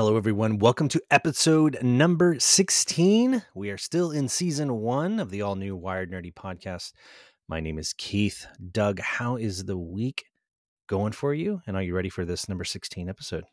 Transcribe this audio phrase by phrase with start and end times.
[0.00, 0.56] Hello, everyone.
[0.56, 3.42] Welcome to episode number 16.
[3.54, 6.94] We are still in season one of the all new Wired Nerdy podcast.
[7.48, 8.46] My name is Keith.
[8.72, 10.24] Doug, how is the week
[10.88, 11.60] going for you?
[11.66, 13.44] And are you ready for this number 16 episode?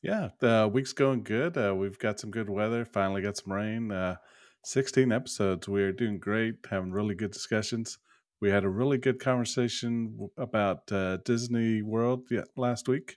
[0.00, 1.58] Yeah, the week's going good.
[1.58, 3.90] Uh, we've got some good weather, finally got some rain.
[3.90, 4.14] Uh,
[4.62, 5.68] 16 episodes.
[5.68, 7.98] We are doing great, having really good discussions.
[8.40, 13.16] We had a really good conversation about uh, Disney World last week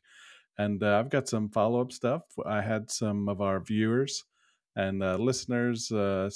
[0.58, 2.24] and uh, I've got some follow up stuff.
[2.46, 4.26] I had some of our viewers
[4.76, 6.30] and uh, listeners uh,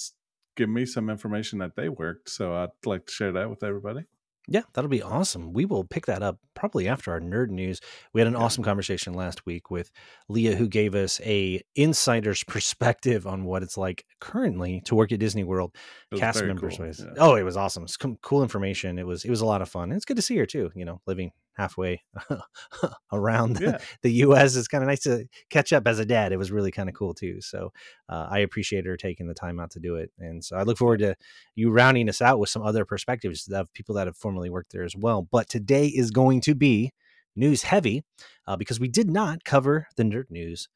[0.55, 2.29] give me some information that they worked.
[2.29, 4.05] So I'd like to share that with everybody.
[4.47, 5.53] Yeah, that'll be awesome.
[5.53, 7.79] We will pick that up probably after our nerd news.
[8.11, 8.39] We had an yeah.
[8.39, 9.91] awesome conversation last week with
[10.29, 15.19] Leah, who gave us a insider's perspective on what it's like currently to work at
[15.19, 15.75] Disney World.
[16.15, 16.87] Cast members, cool.
[16.87, 17.13] yeah.
[17.19, 17.83] oh, it was awesome.
[17.83, 18.97] It's cool information.
[18.97, 19.83] It was it was a lot of fun.
[19.83, 20.71] And it's good to see her too.
[20.75, 22.01] You know, living halfway
[23.11, 23.79] around yeah.
[24.01, 24.55] the U.S.
[24.55, 26.31] It's kind of nice to catch up as a dad.
[26.31, 27.41] It was really kind of cool too.
[27.41, 27.71] So
[28.09, 30.77] uh, I appreciate her taking the time out to do it, and so I look
[30.77, 31.15] forward to
[31.55, 34.83] you rounding us out with some other perspectives of people that have formerly worked there
[34.83, 35.21] as well.
[35.21, 36.91] But today is going to be
[37.35, 38.03] news heavy
[38.47, 40.67] uh, because we did not cover the nerd news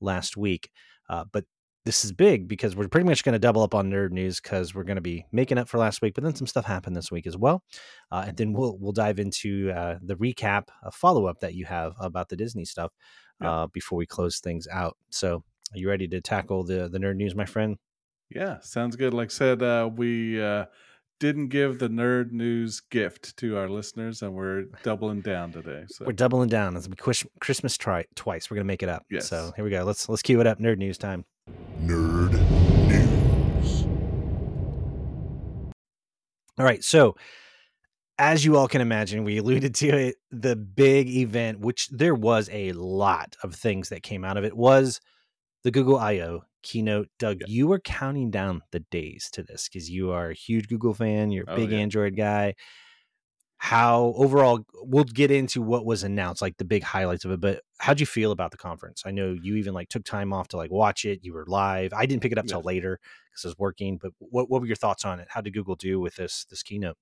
[0.00, 0.70] last week.
[1.08, 1.44] Uh, but
[1.84, 4.74] this is big because we're pretty much going to double up on nerd news because
[4.74, 7.10] we're going to be making up for last week, but then some stuff happened this
[7.10, 7.62] week as well,
[8.10, 11.66] uh, and then we'll we'll dive into uh, the recap, a follow up that you
[11.66, 12.92] have about the Disney stuff
[13.42, 14.96] uh, before we close things out.
[15.10, 17.76] So, are you ready to tackle the the nerd news, my friend?
[18.30, 19.12] Yeah, sounds good.
[19.12, 20.64] Like I said, uh, we uh,
[21.24, 25.84] didn't give the nerd news gift to our listeners, and we're doubling down today.
[25.88, 26.04] So.
[26.04, 26.76] We're doubling down.
[26.76, 26.86] It's
[27.40, 28.50] Christmas try- twice.
[28.50, 29.06] We're gonna make it up.
[29.10, 29.26] Yes.
[29.26, 29.84] So here we go.
[29.84, 30.58] Let's let's cue it up.
[30.58, 31.24] Nerd news time.
[31.82, 32.32] Nerd
[32.88, 33.86] news.
[36.58, 36.84] All right.
[36.84, 37.16] So
[38.18, 40.16] as you all can imagine, we alluded to it.
[40.30, 44.54] The big event, which there was a lot of things that came out of it,
[44.54, 45.00] was
[45.64, 47.08] the Google I/O keynote.
[47.18, 47.46] Doug, yeah.
[47.48, 51.30] you were counting down the days to this because you are a huge Google fan.
[51.30, 51.78] You're a oh, big yeah.
[51.78, 52.54] Android guy.
[53.58, 57.40] How overall, we'll get into what was announced, like the big highlights of it.
[57.40, 59.04] But how'd you feel about the conference?
[59.06, 61.20] I know you even like took time off to like watch it.
[61.22, 61.92] You were live.
[61.94, 62.54] I didn't pick it up yeah.
[62.54, 62.98] till later
[63.30, 63.98] because I was working.
[64.00, 65.28] But what what were your thoughts on it?
[65.30, 66.96] How did Google do with this this keynote?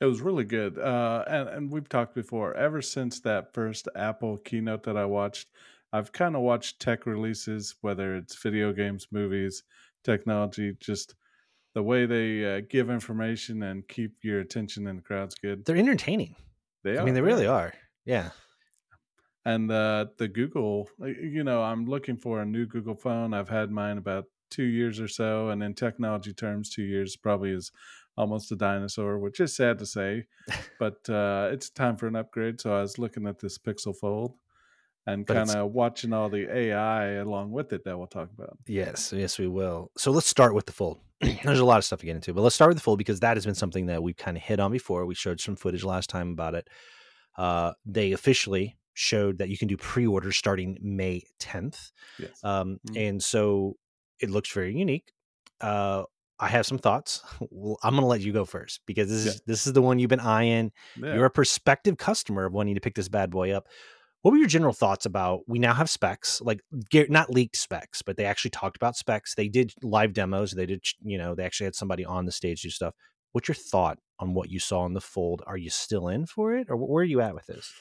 [0.00, 0.78] It was really good.
[0.78, 5.48] Uh, and, and we've talked before, ever since that first Apple keynote that I watched,
[5.92, 9.62] I've kind of watched tech releases, whether it's video games, movies,
[10.04, 11.14] technology, just
[11.74, 15.64] the way they uh, give information and keep your attention in the crowd's good.
[15.64, 16.34] They're entertaining.
[16.82, 17.02] They are.
[17.02, 17.72] I mean, they really are.
[18.04, 18.30] Yeah.
[19.44, 23.34] And uh, the Google, uh, you know, I'm looking for a new Google phone.
[23.34, 25.48] I've had mine about two years or so.
[25.48, 27.72] And in technology terms, two years probably is
[28.16, 30.26] almost a dinosaur, which is sad to say.
[30.78, 32.60] but uh, it's time for an upgrade.
[32.60, 34.34] So I was looking at this Pixel Fold
[35.06, 38.56] and kind of watching all the AI along with it that we'll talk about.
[38.66, 39.90] Yes, yes, we will.
[39.96, 41.00] So let's start with the fold.
[41.20, 43.20] There's a lot of stuff to get into, but let's start with the fold because
[43.20, 45.06] that has been something that we've kind of hit on before.
[45.06, 46.68] We showed some footage last time about it.
[47.36, 51.92] Uh, they officially showed that you can do pre-orders starting May 10th.
[52.18, 52.30] Yes.
[52.44, 52.96] Um, mm-hmm.
[52.96, 53.76] And so
[54.20, 55.12] it looks very unique.
[55.60, 56.04] Uh,
[56.38, 57.22] I have some thoughts.
[57.50, 59.98] Well, I'm going to let you go first because this is this is the one
[59.98, 60.72] you've been eyeing.
[60.96, 61.14] Yeah.
[61.14, 63.68] You're a prospective customer of wanting to pick this bad boy up.
[64.22, 65.40] What were your general thoughts about?
[65.48, 66.60] We now have specs, like
[67.08, 69.34] not leaked specs, but they actually talked about specs.
[69.34, 70.52] They did live demos.
[70.52, 72.94] They did, you know, they actually had somebody on the stage do stuff.
[73.32, 75.42] What's your thought on what you saw in the fold?
[75.46, 77.72] Are you still in for it, or where are you at with this?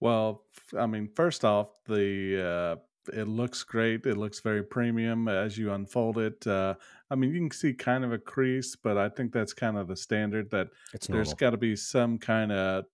[0.00, 0.42] Well,
[0.78, 4.04] I mean, first off, the uh, it looks great.
[4.04, 6.46] It looks very premium as you unfold it.
[6.46, 6.74] Uh,
[7.10, 9.88] I mean, you can see kind of a crease, but I think that's kind of
[9.88, 10.68] the standard that
[11.08, 12.84] there's got to be some kind of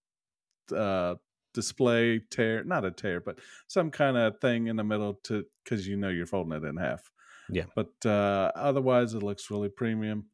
[0.75, 1.15] uh,
[1.57, 5.89] display tear, not a tear, but some kind of thing in the middle to because
[5.89, 7.11] you know you're folding it in half.
[7.51, 7.65] Yeah.
[7.75, 10.27] But uh, otherwise, it looks really premium.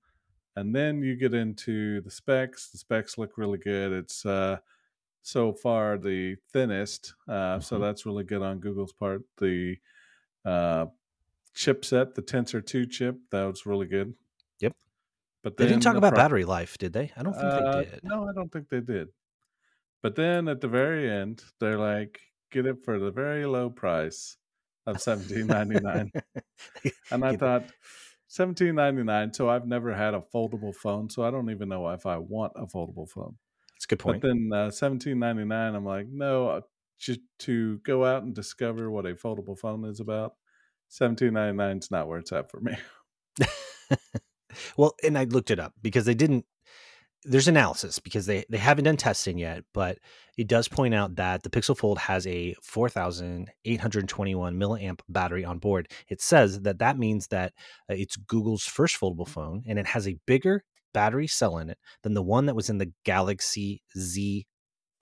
[0.56, 2.70] And then you get into the specs.
[2.70, 3.92] The specs look really good.
[3.92, 4.58] It's uh,
[5.22, 7.60] so far the thinnest, uh, mm-hmm.
[7.62, 9.22] so that's really good on Google's part.
[9.38, 9.76] The
[10.44, 10.86] uh,
[11.56, 14.12] chipset, the Tensor Two chip, that was really good.
[14.60, 14.74] Yep.
[15.42, 17.12] But they didn't talk the about pro- battery life, did they?
[17.16, 18.00] I don't think uh, they did.
[18.02, 19.08] No, I don't think they did.
[20.02, 22.20] But then at the very end, they're like,
[22.50, 24.36] get it for the very low price
[24.86, 26.10] of seventeen ninety nine.
[27.10, 27.64] and I thought,
[28.26, 29.32] seventeen ninety nine.
[29.32, 32.52] So I've never had a foldable phone, so I don't even know if I want
[32.56, 33.36] a foldable phone.
[33.74, 34.20] That's a good point.
[34.20, 36.60] But then uh, seventeen ninety nine, I'm like, no, uh,
[36.98, 40.34] just to go out and discover what a foldable phone is about.
[40.88, 42.76] Seventeen ninety nine is not where it's at for me.
[44.76, 46.44] well, and I looked it up because they didn't
[47.24, 49.98] there's analysis because they they haven't done testing yet, but
[50.36, 55.88] it does point out that the Pixel Fold has a 4,821 milliamp battery on board.
[56.08, 57.52] It says that that means that
[57.90, 60.64] uh, it's Google's first foldable phone, and it has a bigger
[60.94, 64.46] battery cell in it than the one that was in the Galaxy Z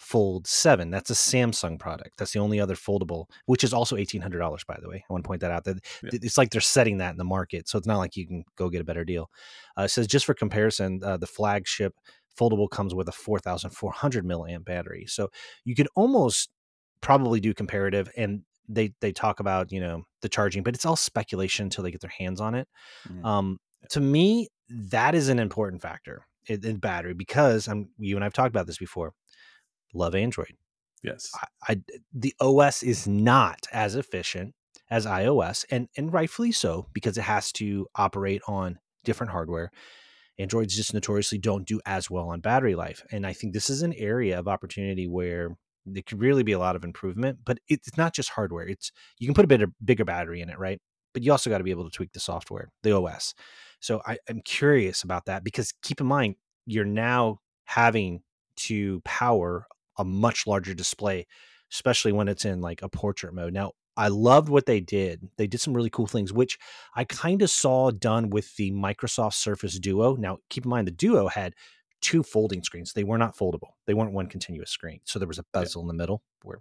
[0.01, 0.91] Fold 7.
[0.91, 2.13] That's a Samsung product.
[2.17, 5.05] That's the only other foldable, which is also $1,800, by the way.
[5.09, 5.65] I want to point that out.
[5.65, 6.11] That yeah.
[6.15, 7.69] It's like they're setting that in the market.
[7.69, 9.31] So it's not like you can go get a better deal.
[9.79, 11.93] Uh, it says just for comparison, uh, the flagship
[12.39, 15.05] foldable comes with a 4,400 milliamp battery.
[15.07, 15.29] So
[15.65, 16.49] you could almost
[17.03, 20.97] probably do comparative and they they talk about you know the charging but it's all
[20.97, 22.69] speculation until they get their hands on it
[23.09, 23.25] mm.
[23.25, 23.59] um,
[23.89, 28.35] to me that is an important factor in, in battery because i'm you and i've
[28.35, 29.13] talked about this before
[29.95, 30.55] love Android.
[31.03, 31.31] Yes.
[31.35, 31.81] I, I,
[32.13, 34.55] the OS is not as efficient
[34.91, 39.71] as iOS, and and rightfully so because it has to operate on different hardware.
[40.39, 43.83] Androids just notoriously don't do as well on battery life, and I think this is
[43.83, 45.57] an area of opportunity where
[45.87, 47.39] there could really be a lot of improvement.
[47.45, 50.51] But it's not just hardware; it's you can put a bit of bigger battery in
[50.51, 50.81] it, right?
[51.13, 53.35] But you also got to be able to tweak the software, the OS.
[53.81, 56.37] So I, I'm curious about that because keep in mind
[56.67, 58.23] you're now having
[58.57, 59.67] to power
[60.01, 61.27] a much larger display,
[61.73, 63.53] especially when it's in like a portrait mode.
[63.53, 65.29] Now, I loved what they did.
[65.37, 66.59] They did some really cool things, which
[66.95, 70.17] I kind of saw done with the Microsoft Surface Duo.
[70.17, 71.55] Now, keep in mind the Duo had
[72.01, 72.93] two folding screens.
[72.93, 73.73] They were not foldable.
[73.87, 75.01] They weren't one continuous screen.
[75.05, 75.85] So there was a bezel yeah.
[75.85, 76.59] in the middle where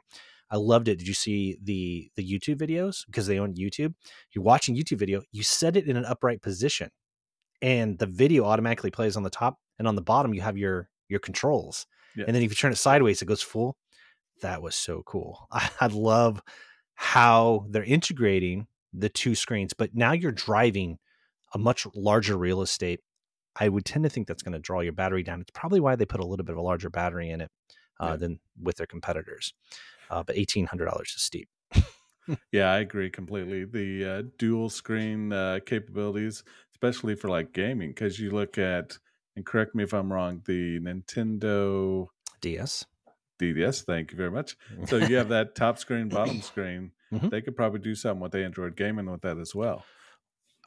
[0.52, 0.98] I loved it.
[0.98, 3.06] Did you see the the YouTube videos?
[3.06, 3.94] Because they own YouTube.
[4.34, 6.90] You're watching YouTube video, you set it in an upright position
[7.62, 10.90] and the video automatically plays on the top and on the bottom you have your
[11.08, 11.86] your controls.
[12.16, 12.26] Yeah.
[12.28, 13.78] And then if you turn it sideways, it goes full.
[14.42, 15.48] That was so cool.
[15.52, 16.42] I, I love
[16.96, 20.98] how they're integrating the two screens, but now you're driving
[21.54, 23.02] a much larger real estate.
[23.60, 25.42] I would tend to think that's going to draw your battery down.
[25.42, 27.52] It's probably why they put a little bit of a larger battery in it
[28.00, 28.16] uh, yeah.
[28.16, 29.54] than with their competitors.
[30.10, 31.50] Uh, but eighteen hundred dollars is steep.
[32.52, 33.66] yeah, I agree completely.
[33.66, 38.98] The uh, dual screen uh, capabilities, especially for like gaming, because you look at
[39.40, 42.08] and correct me if I'm wrong, the Nintendo
[42.42, 42.86] DS.
[43.40, 44.58] DDS, thank you very much.
[44.88, 46.92] So you have that top screen, bottom screen.
[47.14, 47.30] Mm-hmm.
[47.30, 49.86] They could probably do something with the Android gaming with that as well.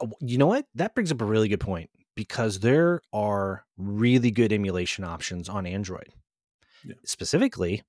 [0.01, 0.65] Uh, you know what?
[0.73, 5.67] That brings up a really good point because there are really good emulation options on
[5.67, 6.09] Android.
[6.83, 6.95] Yeah.
[7.05, 7.83] Specifically,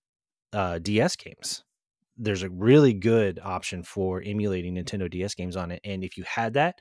[0.52, 1.64] uh, DS games.
[2.18, 5.80] There's a really good option for emulating Nintendo DS games on it.
[5.82, 6.78] And if you had that,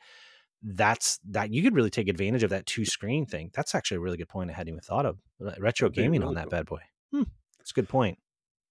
[0.63, 3.51] that's that you could really take advantage of that two screen thing.
[3.54, 5.18] That's actually a really good point I hadn't even thought of.
[5.60, 6.51] Retro gaming really on that cool.
[6.51, 6.80] bad boy.
[7.12, 7.24] Hmm,
[7.60, 8.18] that's a good point.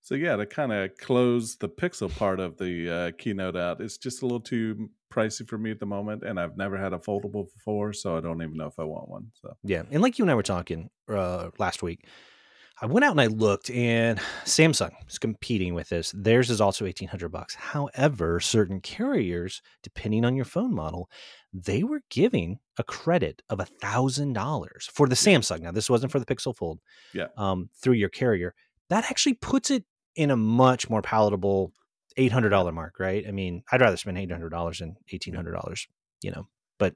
[0.00, 3.98] So yeah, to kind of close the Pixel part of the uh, keynote out, it's
[3.98, 6.98] just a little too pricey for me at the moment, and I've never had a
[6.98, 9.26] foldable before, so I don't even know if I want one.
[9.34, 12.06] So yeah, and like you and I were talking uh, last week,
[12.80, 16.12] I went out and I looked, and Samsung is competing with this.
[16.16, 17.54] Theirs is also eighteen hundred bucks.
[17.54, 21.08] However, certain carriers, depending on your phone model,
[21.52, 25.60] they were giving a credit of a thousand dollars for the Samsung.
[25.60, 26.80] Now, this wasn't for the Pixel Fold.
[27.14, 27.28] Yeah.
[27.36, 28.54] Um, through your carrier,
[28.88, 29.84] that actually puts it
[30.16, 31.72] in a much more palatable
[32.16, 33.24] eight hundred dollar mark, right?
[33.26, 35.86] I mean, I'd rather spend eight hundred dollars than eighteen hundred dollars,
[36.22, 36.48] you know.
[36.78, 36.94] But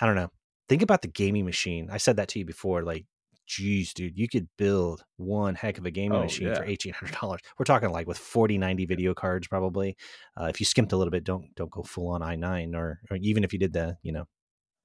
[0.00, 0.30] I don't know.
[0.68, 1.88] Think about the gaming machine.
[1.90, 2.82] I said that to you before.
[2.82, 3.06] Like
[3.46, 6.54] geez, dude, you could build one heck of a gaming oh, machine yeah.
[6.54, 7.40] for eighteen hundred dollars.
[7.58, 9.96] We're talking like with forty ninety video cards, probably.
[10.38, 13.00] Uh, if you skimped a little bit, don't don't go full on i nine or
[13.10, 14.26] or even if you did the you know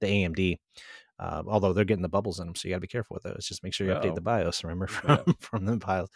[0.00, 0.58] the AMD.
[1.18, 3.22] Uh, although they're getting the bubbles in them, so you got to be careful with
[3.22, 3.46] those.
[3.46, 4.64] Just make sure you update the BIOS.
[4.64, 5.32] Remember from yeah.
[5.40, 6.08] from the BIOS.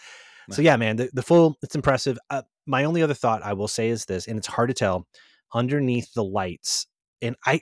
[0.50, 2.18] So yeah, man, the, the full it's impressive.
[2.30, 5.06] Uh, my only other thought I will say is this, and it's hard to tell
[5.54, 6.86] underneath the lights,
[7.22, 7.60] and I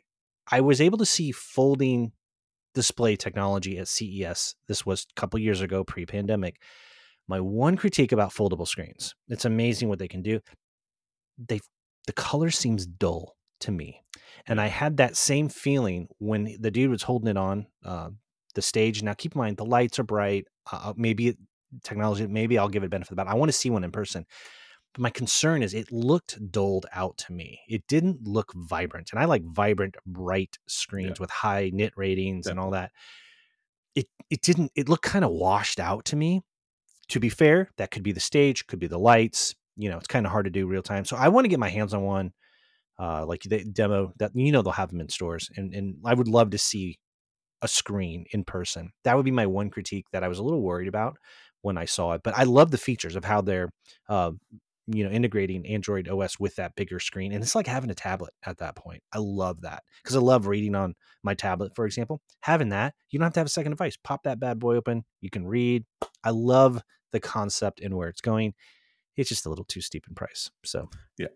[0.51, 2.13] I was able to see folding
[2.75, 4.55] display technology at CES.
[4.69, 6.61] This was a couple years ago, pre pandemic.
[7.27, 10.41] My one critique about foldable screens, it's amazing what they can do.
[11.39, 11.61] They
[12.07, 14.03] the color seems dull to me.
[14.47, 18.11] And I had that same feeling when the dude was holding it on uh,
[18.55, 19.03] the stage.
[19.03, 20.47] Now, keep in mind, the lights are bright.
[20.71, 21.37] Uh, maybe
[21.83, 23.33] technology, maybe I'll give it benefit of the doubt.
[23.33, 24.27] I want to see one in person.
[24.95, 27.61] But my concern is it looked dulled out to me.
[27.69, 29.11] It didn't look vibrant.
[29.11, 31.21] And I like vibrant, bright screens yeah.
[31.21, 32.51] with high nit ratings Definitely.
[32.51, 32.93] and all that.
[33.97, 36.43] It it didn't it looked kind of washed out to me.
[37.09, 39.55] To be fair, that could be the stage, could be the lights.
[39.77, 41.05] You know, it's kind of hard to do real time.
[41.05, 42.33] So I want to get my hands on one.
[42.97, 46.15] Uh, like the demo that you know they'll have them in stores, and and I
[46.15, 47.01] would love to see
[47.61, 48.93] a screen in person.
[49.03, 51.17] That would be my one critique that I was a little worried about
[51.63, 52.21] when I saw it.
[52.23, 53.71] But I love the features of how they're
[54.09, 54.33] uh,
[54.87, 58.33] you know integrating android os with that bigger screen and it's like having a tablet
[58.45, 62.21] at that point i love that because i love reading on my tablet for example
[62.41, 65.05] having that you don't have to have a second device pop that bad boy open
[65.21, 65.85] you can read
[66.23, 68.53] i love the concept and where it's going
[69.17, 70.89] it's just a little too steep in price so.
[71.19, 71.29] Yeah.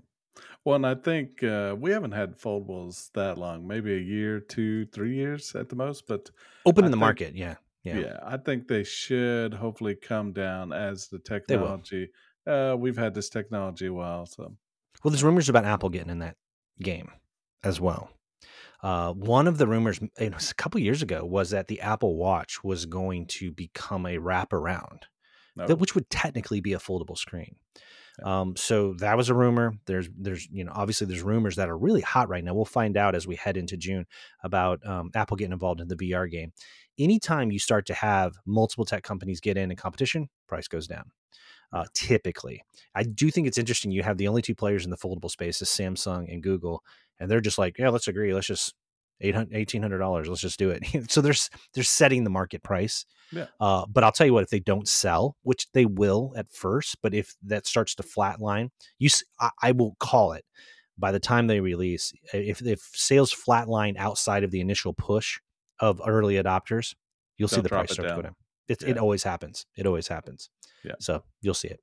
[0.65, 4.87] Well and i think uh, we haven't had foldables that long maybe a year two
[4.87, 6.31] three years at the most but
[6.65, 7.99] open in the think, market yeah yeah.
[7.99, 12.11] yeah i think they should hopefully come down as the technology
[12.49, 14.27] uh, we've had this technology a while.
[14.27, 14.55] So,
[15.05, 16.37] well, there's rumors about Apple getting in that
[16.81, 17.11] game
[17.63, 18.11] as well.
[18.83, 22.17] Uh, one of the rumors you know, a couple years ago was that the Apple
[22.17, 25.03] Watch was going to become a wraparound,
[25.57, 27.57] that, which would technically be a foldable screen.
[28.23, 29.75] Um, so that was a rumor.
[29.87, 32.55] There's, there's, you know, obviously there's rumors that are really hot right now.
[32.55, 34.07] We'll find out as we head into June
[34.43, 36.53] about um, Apple getting involved in the VR game.
[36.99, 41.13] Anytime you start to have multiple tech companies get in a competition, price goes down
[41.73, 42.63] uh, typically.
[42.95, 43.91] I do think it's interesting.
[43.91, 46.83] You have the only two players in the foldable space is Samsung and Google,
[47.19, 48.33] and they're just like, yeah, let's agree.
[48.35, 48.75] Let's just
[49.23, 50.29] $1,800.
[50.29, 50.85] Let's just do it.
[51.11, 53.05] so there's they're setting the market price.
[53.33, 53.47] Yeah.
[53.61, 56.97] Uh, but I'll tell you what, if they don't sell, which they will at first,
[57.03, 59.11] but if that starts to flatline, you,
[59.41, 60.45] I, I will call it
[60.97, 62.13] by the time they release.
[62.33, 65.41] If if sales flatline outside of the initial push
[65.81, 66.95] of early adopters,
[67.37, 68.17] you'll They'll see the price start down.
[68.17, 68.37] to go down.
[68.69, 68.89] It, yeah.
[68.91, 69.67] it always happens.
[69.77, 70.51] It always happens.
[70.85, 70.95] Yeah.
[71.01, 71.81] So you'll see it.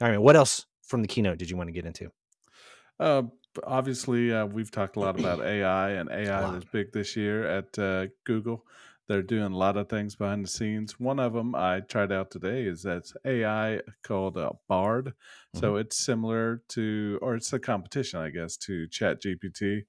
[0.00, 0.20] All right.
[0.20, 2.10] What else from the keynote did you want to get into?
[2.98, 3.22] Uh,
[3.64, 7.78] obviously, uh, we've talked a lot about AI, and AI is big this year at
[7.78, 8.64] uh, Google.
[9.08, 10.98] They're doing a lot of things behind the scenes.
[10.98, 15.06] One of them I tried out today is that AI called uh, Bard.
[15.06, 15.58] Mm-hmm.
[15.60, 19.82] So it's similar to, or it's a competition, I guess, to Chat GPT.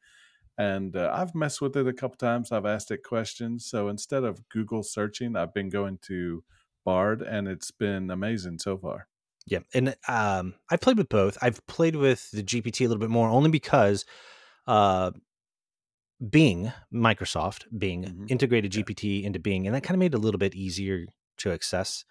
[0.57, 2.51] And uh, I've messed with it a couple times.
[2.51, 3.65] I've asked it questions.
[3.65, 6.43] So instead of Google searching, I've been going to
[6.86, 9.08] Bard, and it's been amazing so far.
[9.46, 11.38] Yeah, and um, I played with both.
[11.42, 14.06] I've played with the GPT a little bit more, only because
[14.68, 15.12] uh,
[16.30, 18.25] Bing, Microsoft Bing, mm-hmm.
[18.30, 19.28] integrated GPT yeah.
[19.28, 21.06] into Bing, and that kind of made it a little bit easier
[21.40, 22.06] to access.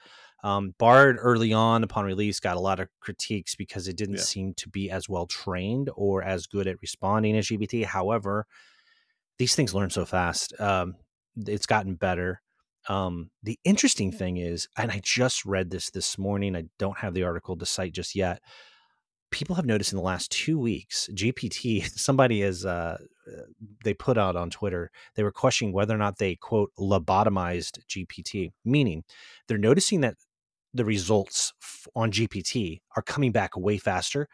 [0.44, 4.22] Um, Bard early on upon release got a lot of critiques because it didn't yeah.
[4.22, 7.84] seem to be as well trained or as good at responding as GPT.
[7.84, 8.46] However,
[9.38, 10.52] these things learn so fast.
[10.60, 10.96] Um,
[11.36, 12.42] it's gotten better.
[12.88, 16.56] Um, the interesting thing is, and I just read this this morning.
[16.56, 18.40] I don't have the article to cite just yet.
[19.30, 21.88] People have noticed in the last two weeks, GPT.
[21.96, 23.42] Somebody is uh, uh,
[23.84, 24.90] they put out on Twitter.
[25.14, 29.04] They were questioning whether or not they quote lobotomized GPT, meaning
[29.48, 30.16] they're noticing that
[30.74, 31.52] the results
[31.94, 34.28] on GPT are coming back way faster,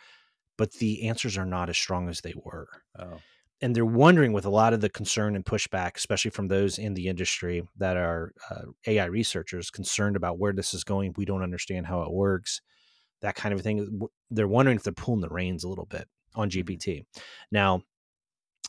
[0.57, 2.69] but the answers are not as strong as they were.
[2.99, 3.21] Oh.
[3.60, 6.94] And they're wondering with a lot of the concern and pushback, especially from those in
[6.94, 11.14] the industry that are uh, AI researchers concerned about where this is going.
[11.16, 12.60] We don't understand how it works,
[13.20, 14.00] that kind of thing.
[14.30, 16.60] They're wondering if they're pulling the reins a little bit on mm-hmm.
[16.60, 17.04] GPT.
[17.50, 17.82] Now,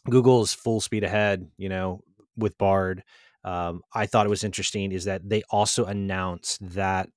[0.09, 2.01] Google is full speed ahead, you know,
[2.35, 3.03] with Bard.
[3.43, 7.09] Um, I thought it was interesting is that they also announced that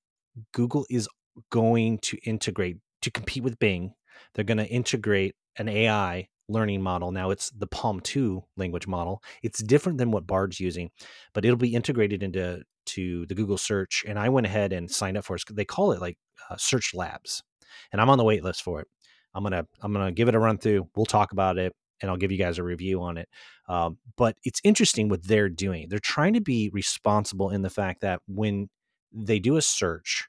[0.53, 1.09] Google is
[1.49, 3.93] going to integrate to compete with Bing.
[4.33, 7.11] They're going to integrate an AI learning model.
[7.11, 9.21] Now it's the PaLM 2 language model.
[9.41, 10.89] It's different than what Bard's using,
[11.33, 14.03] but it'll be integrated into to the Google search.
[14.07, 15.43] And I went ahead and signed up for it.
[15.51, 16.17] They call it like
[16.49, 17.41] uh, Search Labs,
[17.91, 18.87] and I'm on the wait list for it.
[19.33, 20.89] I'm gonna I'm gonna give it a run through.
[20.95, 23.27] We'll talk about it, and I'll give you guys a review on it.
[23.67, 25.87] Um, but it's interesting what they're doing.
[25.89, 28.69] They're trying to be responsible in the fact that when
[29.11, 30.27] they do a search,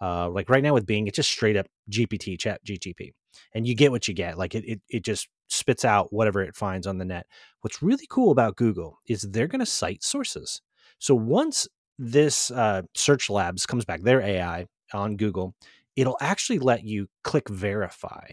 [0.00, 3.12] uh, like right now with Bing, it's just straight up GPT, chat GTP,
[3.54, 4.38] and you get what you get.
[4.38, 7.26] Like it, it, it just spits out whatever it finds on the net.
[7.60, 10.60] What's really cool about Google is they're going to cite sources.
[10.98, 11.66] So once
[11.98, 15.54] this uh, Search Labs comes back, their AI on Google,
[15.96, 18.28] it'll actually let you click verify,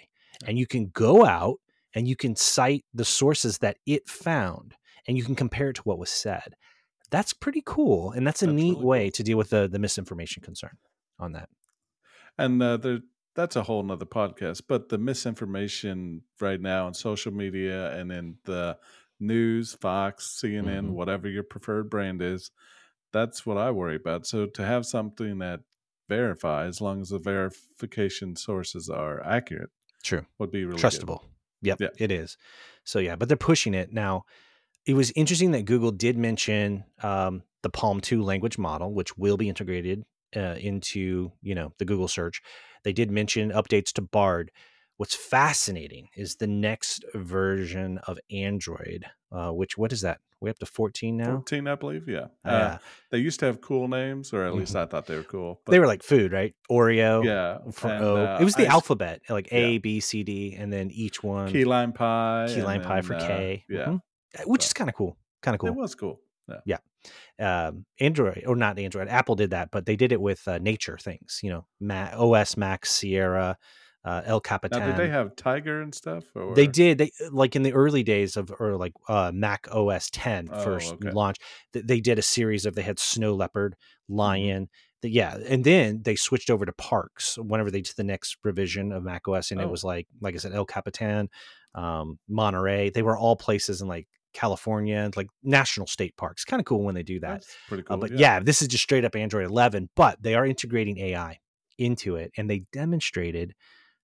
[0.46, 1.60] and you can go out
[1.96, 4.76] and you can cite the sources that it found,
[5.08, 6.56] and you can compare it to what was said
[7.14, 9.12] that's pretty cool and that's a that's neat really way cool.
[9.12, 10.76] to deal with the the misinformation concern
[11.20, 11.48] on that
[12.40, 13.00] and uh, there
[13.36, 18.36] that's a whole nother podcast but the misinformation right now on social media and in
[18.46, 18.78] the
[19.20, 20.94] news fox cnn mm-hmm.
[20.94, 22.52] whatever your preferred brand is
[23.14, 24.26] that's what i worry about.
[24.26, 25.62] So to have something that
[26.10, 29.70] verifies as long as the verification sources are accurate
[30.04, 30.26] true.
[30.40, 31.22] would be really trustable.
[31.62, 31.88] Yep yeah.
[31.98, 32.38] it is.
[32.84, 33.94] So yeah but they're pushing it.
[33.94, 34.26] Now
[34.86, 39.38] it was interesting that Google did mention um, the PaLM 2 language model, which will
[39.38, 40.04] be integrated
[40.36, 42.42] uh, into you know the Google search.
[42.84, 44.52] They did mention updates to Bard.
[44.98, 50.20] what's fascinating is the next version of Android, uh, which what is that?
[50.40, 51.32] We up to 14 now.
[51.38, 52.08] 14, I believe.
[52.08, 52.26] Yeah.
[52.46, 52.78] Uh, Yeah.
[53.12, 54.82] They used to have cool names, or at least Mhm.
[54.82, 55.62] I thought they were cool.
[55.66, 56.54] But they were like food, right?
[56.70, 57.24] Oreo.
[57.24, 58.16] yeah, and, O.
[58.18, 59.58] uh, it was the ice- alphabet, like yeah.
[59.60, 63.04] A, B, C, D, and then each one key lime pie, key lime pie then,
[63.04, 63.66] for uh, K.
[63.70, 64.02] yeah, Mhm.
[64.38, 65.18] Uh, which So- is kind of cool.
[65.42, 65.70] Kind of cool.
[65.70, 66.20] it was cool.
[67.40, 70.98] Um, Android or not Android, Apple did that, but they did it with uh, nature
[70.98, 71.40] things.
[71.44, 73.58] You know, Ma- OS Max, Sierra,
[74.06, 74.80] uh, El Capitan.
[74.80, 76.24] Now, did they have Tiger and stuff?
[76.36, 76.98] Or They did.
[76.98, 80.94] They like in the early days of or like uh, Mac OS 10 Oh, first
[80.94, 81.12] okay.
[81.12, 81.38] launch.
[81.74, 83.76] th- They did a series of they had Snow Leopard,
[84.10, 84.16] Mm-hmm.
[84.18, 84.70] Lion.
[85.02, 88.92] The, yeah, and then they switched over to Parks whenever they did the next revision
[88.94, 89.70] of Mac OS, and it Oh.
[89.70, 91.30] was like like I said, El Capitan,
[91.76, 92.90] um, Monterey.
[92.90, 96.44] They were all places in like California, like national state parks.
[96.46, 97.42] Kind of cool when they do that.
[97.42, 98.40] That's pretty Uh, but yeah.
[98.40, 101.40] this is just straight up Android 11, but they are integrating AI
[101.78, 103.54] into it, and they demonstrated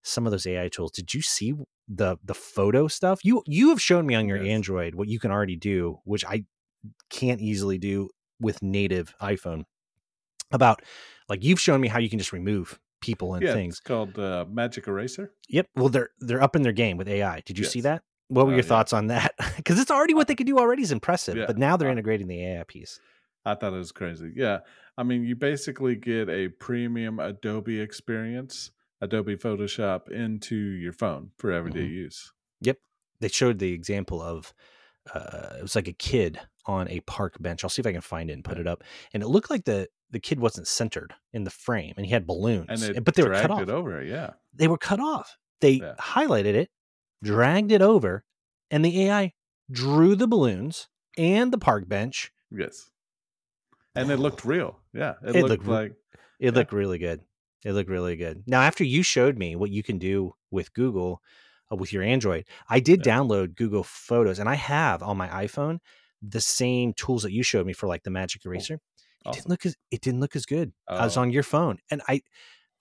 [0.02, 0.90] some of those AI tools.
[0.92, 1.54] Did you see
[1.88, 3.20] the the photo stuff?
[3.24, 4.52] You you have shown me on your Yes.
[4.54, 6.44] Android what you can already do, which I
[7.10, 8.08] can't easily do
[8.40, 9.64] with native iPhone.
[10.50, 10.80] About
[11.28, 13.74] like you've shown me how you can just remove people and yeah, things.
[13.74, 15.32] it's called uh, Magic Eraser.
[15.50, 15.66] Yep.
[15.76, 17.40] Well, they're they're up in their game with AI.
[17.44, 18.02] Did you see that?
[18.28, 18.68] What were Oh, your yeah.
[18.68, 19.34] thoughts on that?
[19.68, 21.44] Because it's already what they could do already is impressive, Yeah.
[21.46, 22.98] but now they're integrating the AI piece.
[23.44, 24.32] I thought it was crazy.
[24.34, 24.60] Yeah.
[24.96, 28.70] I mean, you basically get a premium Adobe experience,
[29.02, 31.90] Adobe Photoshop into your phone for everyday Mhm.
[31.92, 32.32] use.
[32.62, 32.78] Yep.
[33.20, 34.54] They showed the example of
[35.14, 37.62] uh, it was like a kid on a park bench.
[37.62, 38.82] I'll see if I can find it and put it up.
[39.14, 42.26] And it looked like the the kid wasn't centered in the frame, and he had
[42.26, 43.68] balloons, And but they were cut off.
[43.68, 44.02] over.
[44.02, 44.32] Yeah.
[44.54, 45.36] They were cut off.
[45.60, 45.94] They Yeah.
[45.98, 46.70] highlighted it,
[47.22, 48.24] dragged it over,
[48.70, 49.32] and the AI
[49.70, 52.32] drew the balloons and the park bench.
[52.50, 52.90] Yes.
[53.94, 54.78] And it looked real.
[54.92, 55.14] Yeah.
[55.24, 55.92] It, It looked, looked like,
[56.38, 56.50] It Yeah.
[56.52, 57.20] looked really good.
[57.64, 58.44] It looked really good.
[58.46, 61.20] Now, after you showed me what you can do with Google,
[61.72, 63.16] uh, with your Android, I did Yeah.
[63.18, 65.80] download Google Photos, and I have on my iPhone
[66.22, 68.74] the same tools that you showed me for like the Magic Eraser.
[68.74, 68.80] It
[69.26, 69.38] awesome.
[69.40, 71.20] didn't look as it didn't look as good as Oh.
[71.22, 72.22] on your phone, and I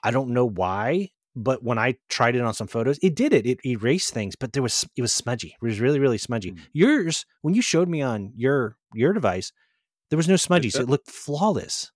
[0.04, 1.10] I don't know why,
[1.44, 3.46] but when I tried it on some photos, it did it.
[3.46, 5.56] It erased things, but there was it was smudgy.
[5.62, 6.52] It was really really smudgy.
[6.52, 6.60] Mm.
[6.74, 9.52] Yours, when you showed me on your your device,
[10.10, 11.92] there was no smudgy, so it looked flawless.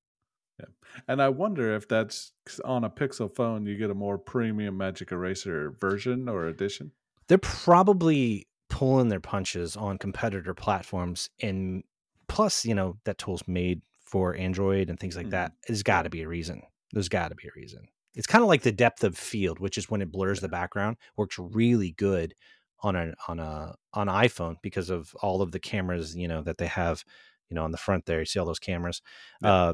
[0.60, 0.66] Yeah.
[1.08, 2.34] And I wonder if that's
[2.66, 6.92] on a Pixel phone, you get a more premium Magic Eraser version or edition.
[7.28, 11.84] they're probably pulling their punches on competitor platforms and
[12.28, 16.10] plus you know that tool's made for android and things like that there's got to
[16.10, 16.62] be a reason
[16.94, 19.78] there's got to be a reason it's kind of like the depth of field which
[19.78, 22.34] is when it blurs the background works really good
[22.84, 26.58] on an on a on iphone because of all of the cameras you know that
[26.58, 27.04] they have
[27.50, 29.02] you know on the front there you see all those cameras
[29.42, 29.54] Yeah.
[29.54, 29.74] uh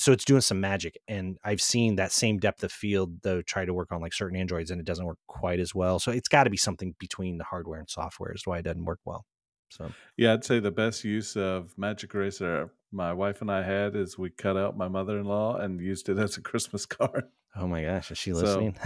[0.00, 3.64] so it's doing some magic and i've seen that same depth of field though try
[3.64, 6.28] to work on like certain androids and it doesn't work quite as well so it's
[6.28, 9.24] got to be something between the hardware and software is why it doesn't work well
[9.70, 13.94] so Yeah, I'd say the best use of Magic Eraser my wife and I had
[13.96, 17.24] is we cut out my mother in law and used it as a Christmas card.
[17.56, 18.76] Oh my gosh is she So, listening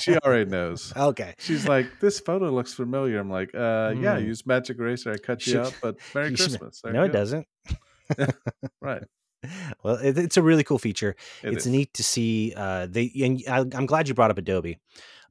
[0.00, 0.92] She already knows.
[0.96, 3.18] okay She's like, this photo looks familiar.
[3.18, 4.26] I'm like, uh, yeah, I Mm.
[4.26, 5.12] used Magic Eraser.
[5.12, 6.82] I cut you up, but Merry should- Christmas.
[6.84, 7.46] No it doesn't
[8.80, 9.02] Right.
[9.84, 11.70] well it, it's a really cool feature It it's is.
[11.72, 14.78] neat to see uh they and I, i'm glad you brought up adobe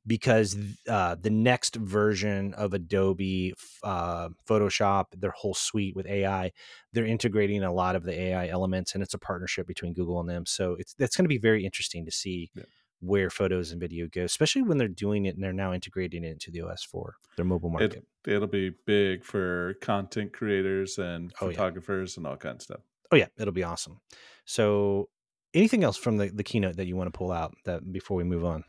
[0.07, 6.51] because uh the next version of adobe uh photoshop their whole suite with ai
[6.93, 10.29] they're integrating a lot of the ai elements and it's a partnership between google and
[10.29, 12.63] them so it's that's going to be very interesting to see Yeah.
[13.01, 16.31] where photos and video go especially when they're doing it and they're now integrating it
[16.31, 21.31] into the os for their mobile market It, it'll be big for content creators and
[21.41, 21.51] Oh, yeah.
[21.51, 22.81] photographers and all kinds of stuff.
[23.11, 23.99] oh yeah it'll be awesome
[24.45, 25.09] so
[25.53, 28.23] anything else from the, the keynote that you want to pull out that before we
[28.23, 28.63] move on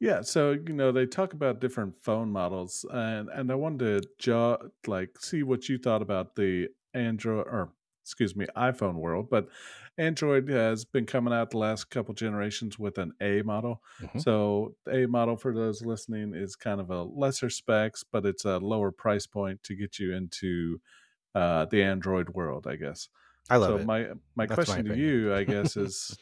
[0.00, 4.08] Yeah, so you know they talk about different phone models, and and I wanted to
[4.18, 9.48] jo- like see what you thought about the Android or excuse me iPhone world, but
[9.98, 13.82] Android has been coming out the last couple generations with an A model.
[13.98, 14.22] Mhm.
[14.22, 18.58] So A model for those listening is kind of a lesser specs, but it's a
[18.58, 20.80] lower price point to get you into
[21.34, 23.08] uh, the Android world, I guess.
[23.48, 26.20] i love so it my my That's my question to you, I guess, is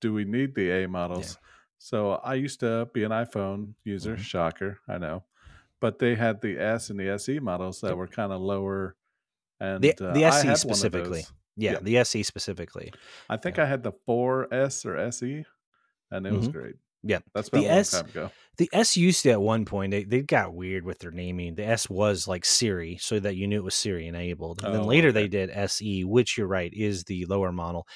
[0.00, 1.38] do we need the A models?
[1.82, 4.18] So I used to be an iPhone user, Mhm.
[4.20, 5.24] shocker, I know.
[5.80, 8.96] But they had the S and the SE models that were kind of lower.
[9.60, 11.22] And the, uh, the SE had one of specifically.
[11.56, 11.78] Yeah, Yeah.
[11.80, 12.92] the SE specifically.
[13.30, 13.62] I think Yeah.
[13.62, 15.44] I had the 4S or SE,
[16.10, 16.52] and it was Mhm.
[16.52, 16.74] great.
[17.02, 17.20] Yeah.
[17.34, 18.30] That's been The a long S- time ago.
[18.58, 21.54] The S used to at one point they, they got weird with their naming.
[21.54, 24.62] The S was like Siri, so that you knew it was Siri enabled.
[24.62, 25.22] And then Oh, later okay.
[25.22, 27.88] they did SE, which you're right is the lower model.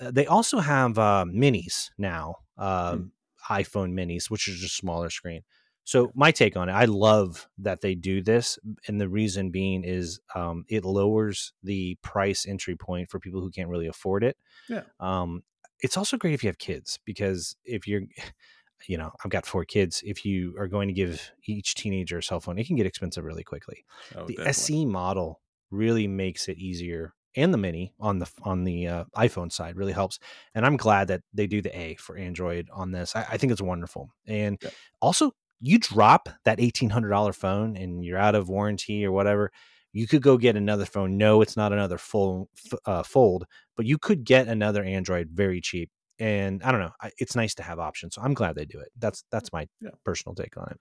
[0.00, 2.64] Uh, they also have uh, minis now, Hmm.
[2.64, 3.12] um,
[3.50, 5.42] iPhone minis, which is just smaller screen.
[5.84, 9.82] So my take on it, I love that they do this, and the reason being
[9.82, 14.36] is um, it lowers the price entry point for people who can't really afford it.
[14.68, 14.82] Yeah.
[15.00, 15.42] Um,
[15.80, 18.02] it's also great if you have kids because if you're,
[18.86, 20.02] you know, I've got four kids.
[20.04, 23.24] If you are going to give each teenager a cell phone, it can get expensive
[23.24, 23.84] really quickly.
[24.14, 24.50] Oh, the definitely.
[24.50, 29.50] SE model really makes it easier and the mini on the on the uh, iphone
[29.50, 30.18] side really helps
[30.54, 33.52] and i'm glad that they do the a for android on this i, I think
[33.52, 34.70] it's wonderful and Yeah.
[35.00, 39.50] also you drop that $1800 phone and you're out of warranty or whatever
[39.92, 42.48] you could go get another phone no it's not another full
[42.86, 43.44] uh, fold
[43.76, 47.62] but you could get another android very cheap and i don't know it's nice to
[47.62, 49.90] have options so i'm glad they do it that's that's my Yeah.
[50.04, 50.80] personal take on it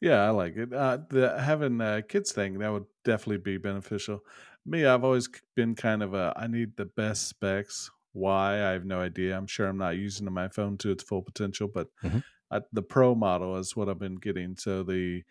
[0.00, 0.72] Yeah, I like it.
[0.72, 4.20] Uh, the having a kids thing that would definitely be beneficial.
[4.66, 7.90] Me, I've always been kind of a I need the best specs.
[8.12, 8.54] Why?
[8.54, 9.36] I have no idea.
[9.36, 12.24] I'm sure I'm not using my phone to its full potential, but Mhm.
[12.50, 14.56] I, the Pro model is what I've been getting.
[14.56, 15.22] So the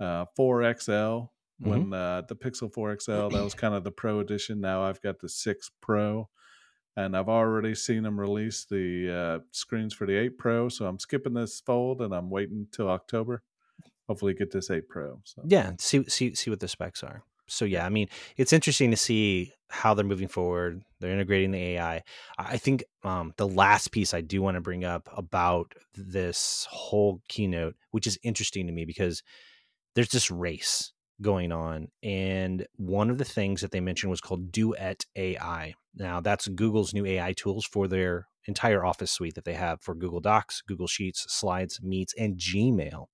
[0.00, 4.60] uh, 4XL, when uh, the Pixel 4XL, that was kind of the Pro edition.
[4.60, 6.28] Now I've got the 6 Pro,
[6.96, 10.68] and I've already seen them release the uh, screens for the 8 Pro.
[10.68, 13.42] So I'm skipping this fold and I'm waiting till October.
[14.08, 15.20] Hopefully, get this 8 Pro.
[15.24, 18.90] So yeah see see see what the specs are so yeah i mean it's interesting
[18.90, 22.02] to see how they're moving forward they're integrating the ai
[22.38, 22.56] i.
[22.56, 27.74] Think um, the last piece i do want to bring up about this whole keynote
[27.90, 29.22] which is interesting to me because
[29.94, 34.52] there's this race going on and one of the things that they mentioned was called
[34.52, 39.54] duet ai now that's google's new ai tools for their entire office suite that they
[39.54, 43.06] have for google docs google sheets slides meets and gmail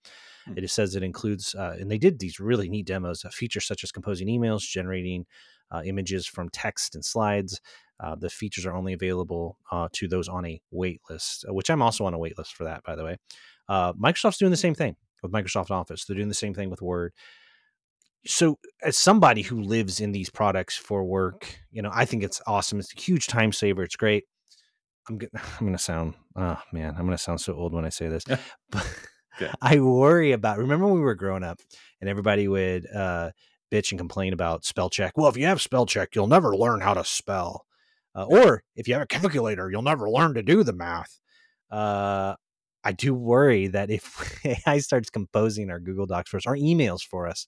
[0.46, 0.54] Hmm.
[0.56, 3.84] it says it includes uh, and they did these really neat demos uh, features such
[3.84, 5.26] as composing emails generating
[5.70, 7.60] uh, images from text and slides.
[7.98, 11.82] Uh, the features are only available uh, to those on a wait list which i'm
[11.82, 13.16] also on a wait list for that by the way.
[13.68, 16.04] Uh, microsoft's doing the same thing with microsoft office.
[16.04, 17.12] They're doing the same thing with word.
[18.26, 22.40] So as somebody who lives in these products for work you know i think it's
[22.46, 22.80] awesome.
[22.80, 23.82] It's a huge time saver.
[23.82, 24.24] It's great.
[25.08, 28.08] I'm gonna i'm gonna sound oh man i'm gonna sound so old when i say
[28.08, 28.24] this
[28.70, 28.86] but
[29.62, 31.60] I worry about remember when we were growing up
[32.00, 33.30] and everybody would uh
[33.70, 36.80] bitch and complain about spell check well if you have spell check you'll never learn
[36.80, 37.66] how to spell
[38.14, 41.18] uh, or if you have a calculator you'll never learn to do the math
[41.70, 42.34] uh
[42.84, 47.02] I do worry that if AI starts composing our Google Docs for us, our emails
[47.02, 47.46] for us,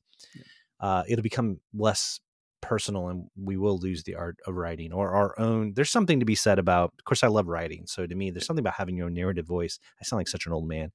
[0.81, 2.21] uh, it'll become less
[2.61, 5.75] personal and we will lose the art of writing or our own.
[5.75, 7.85] There's something to be said about, of course, I love writing.
[7.87, 9.79] So to me, there's something about having your own narrative voice.
[10.01, 10.93] I sound like such an old man.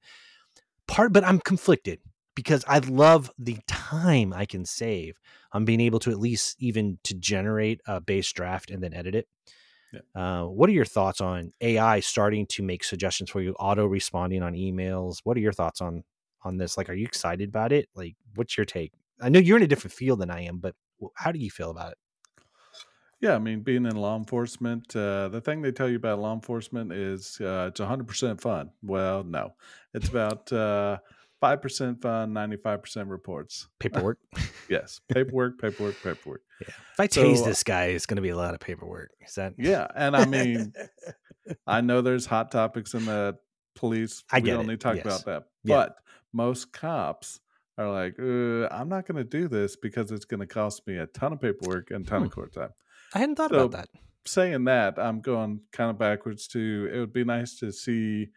[0.86, 2.00] Part, but I'm conflicted
[2.34, 5.18] because I love the time I can save
[5.52, 9.14] on being able to at least even to generate a base draft and then edit
[9.14, 9.28] it.
[10.14, 14.42] Uh, what are your thoughts on AI starting to make suggestions for you, auto responding
[14.42, 15.18] on emails?
[15.24, 16.04] What are your thoughts on
[16.42, 16.76] on this?
[16.78, 17.88] Like, are you excited about it?
[17.94, 18.92] Like, what's your take?
[19.20, 20.74] I know you're in a different field than I am, but
[21.16, 21.98] how do you feel about it?
[23.20, 26.32] Yeah, I mean, being in law enforcement, uh, the thing they tell you about law
[26.32, 28.70] enforcement is uh, it's 100% fun.
[28.82, 29.54] Well, no,
[29.92, 30.98] it's about uh,
[31.42, 33.68] 5% fun, 95% reports.
[33.78, 34.18] Paperwork.
[34.70, 36.42] Yes, paperwork, paperwork, paperwork.
[36.60, 36.68] yeah.
[36.92, 39.10] If I tase So- this guy, it's going to be a lot of paperwork.
[39.26, 39.54] Is that?
[39.58, 40.72] Yeah, and I mean,
[41.66, 43.36] I know there's hot topics in the
[43.74, 44.22] police.
[44.30, 45.04] I we get don't it, talk yes.
[45.04, 45.42] about that.
[45.64, 45.74] Yeah.
[45.74, 45.96] But
[46.32, 47.40] most cops
[47.76, 50.98] are like, uh, I'm not going to do this because it's going to cost me
[50.98, 52.70] a ton of paperwork and a ton of court time.
[53.14, 53.88] I hadn't thought So- about that.
[54.26, 58.28] saying that, I'm going kind of backwards to it would be nice to see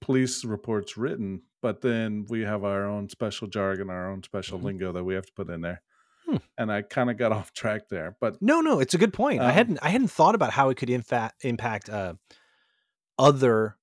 [0.00, 4.62] police reports written, but then we have our own special jargon, our own special Mhm.
[4.64, 5.82] lingo that we have to put in there.
[6.24, 6.36] Hmm.
[6.56, 9.40] And I kind of got off track there, but No, no, it's a good point.
[9.42, 12.14] I Um, hadn't I hadn't thought about how it could in fact impact uh,
[13.18, 13.76] other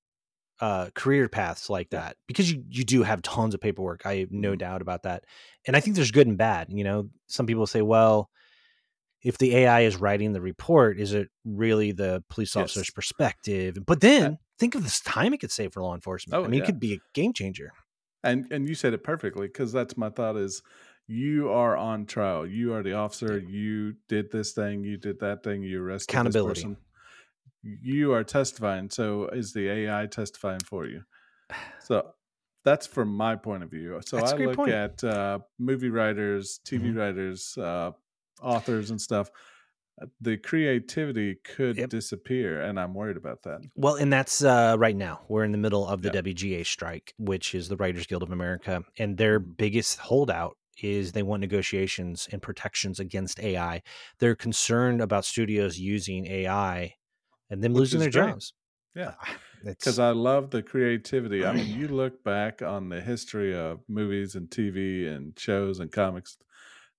[0.60, 4.04] uh, career paths like that because you you do have tons of paperwork.
[4.04, 4.58] I have no Mhm.
[4.58, 5.24] doubt about that,
[5.68, 6.66] and I think there's good and bad.
[6.72, 8.28] You know, some people say, well.
[9.22, 12.94] If the AI is writing the report, is it really the police officer's Yes.
[12.94, 13.76] perspective?
[13.86, 16.38] But then think of this time it could save for law enforcement.
[16.40, 16.62] Oh, I mean, yeah.
[16.64, 17.72] it could be a game changer.
[18.24, 20.62] and and you said it perfectly because that's my thought is
[21.06, 22.46] you are on trial.
[22.46, 23.38] You are the officer.
[23.38, 24.84] You did this thing.
[24.84, 25.62] You did that thing.
[25.62, 26.60] You arrested Accountability.
[26.60, 26.76] This person.
[27.62, 28.88] You are testifying.
[28.90, 31.02] So is the AI testifying for you?
[31.82, 32.10] So
[32.64, 34.00] that's from my point of view.
[34.06, 34.70] So That's I look point.
[34.72, 36.96] at uh, movie writers, TV Mhm.
[36.96, 37.92] writers, uh,
[38.42, 39.30] authors, and stuff.
[40.00, 41.90] Uh, The creativity could Yep.
[41.90, 43.60] disappear, and I'm worried about that.
[43.74, 45.22] Well, and that's uh, right now.
[45.28, 46.22] We're in the middle of the Yeah.
[46.22, 49.56] WGA strike, which is the Writers Guild of America, and their Mhm.
[49.56, 53.82] biggest holdout is they want negotiations and protections against AI.
[54.20, 56.94] They're concerned about studios using AI
[57.50, 58.34] and them Which losing their great.
[58.34, 58.52] jobs.
[58.94, 59.14] Yeah.
[59.64, 61.44] because I love the creativity.
[61.44, 65.90] I mean, you look back on the history of movies and TV and shows and
[65.90, 66.38] comics,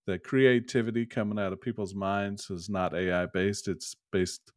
[0.10, 3.68] the creativity coming out of people's minds is not AI based.
[3.68, 4.52] It's based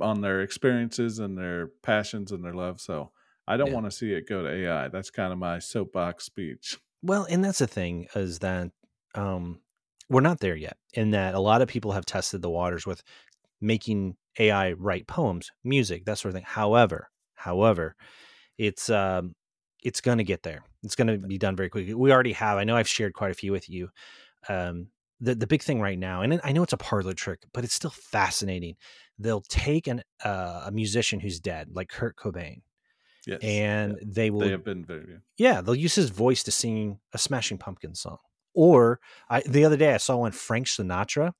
[0.00, 2.80] on their experiences and their passions and their love.
[2.80, 3.12] So
[3.46, 3.74] I don't Yeah.
[3.74, 4.88] want to see it go to AI.
[4.88, 6.78] That's kind of my soapbox speech.
[7.02, 8.70] Well, and that's the thing is that
[9.14, 9.60] um,
[10.08, 10.78] we're not there yet.
[10.94, 13.02] In that a lot of people have tested the waters with
[13.60, 16.46] making AI write poems, music, that sort of thing.
[16.46, 17.96] However, however,
[18.58, 19.34] it's um,
[19.82, 20.64] it's going to get there.
[20.82, 21.94] It's going to be done very quickly.
[21.94, 22.58] We already have.
[22.58, 23.90] I know I've shared quite a few with you.
[24.48, 24.88] Um,
[25.20, 27.74] the the big thing right now, and I know it's a parlor trick, but it's
[27.74, 28.76] still fascinating.
[29.18, 32.62] They'll take an uh, a musician who's dead, like Kurt Cobain,
[33.26, 33.40] Yes.
[33.42, 37.18] and they will they have been very yeah, they'll use his voice to sing a
[37.18, 38.18] Smashing Pumpkins song.
[38.54, 41.32] Or I, the other day I saw one Frank Sinatra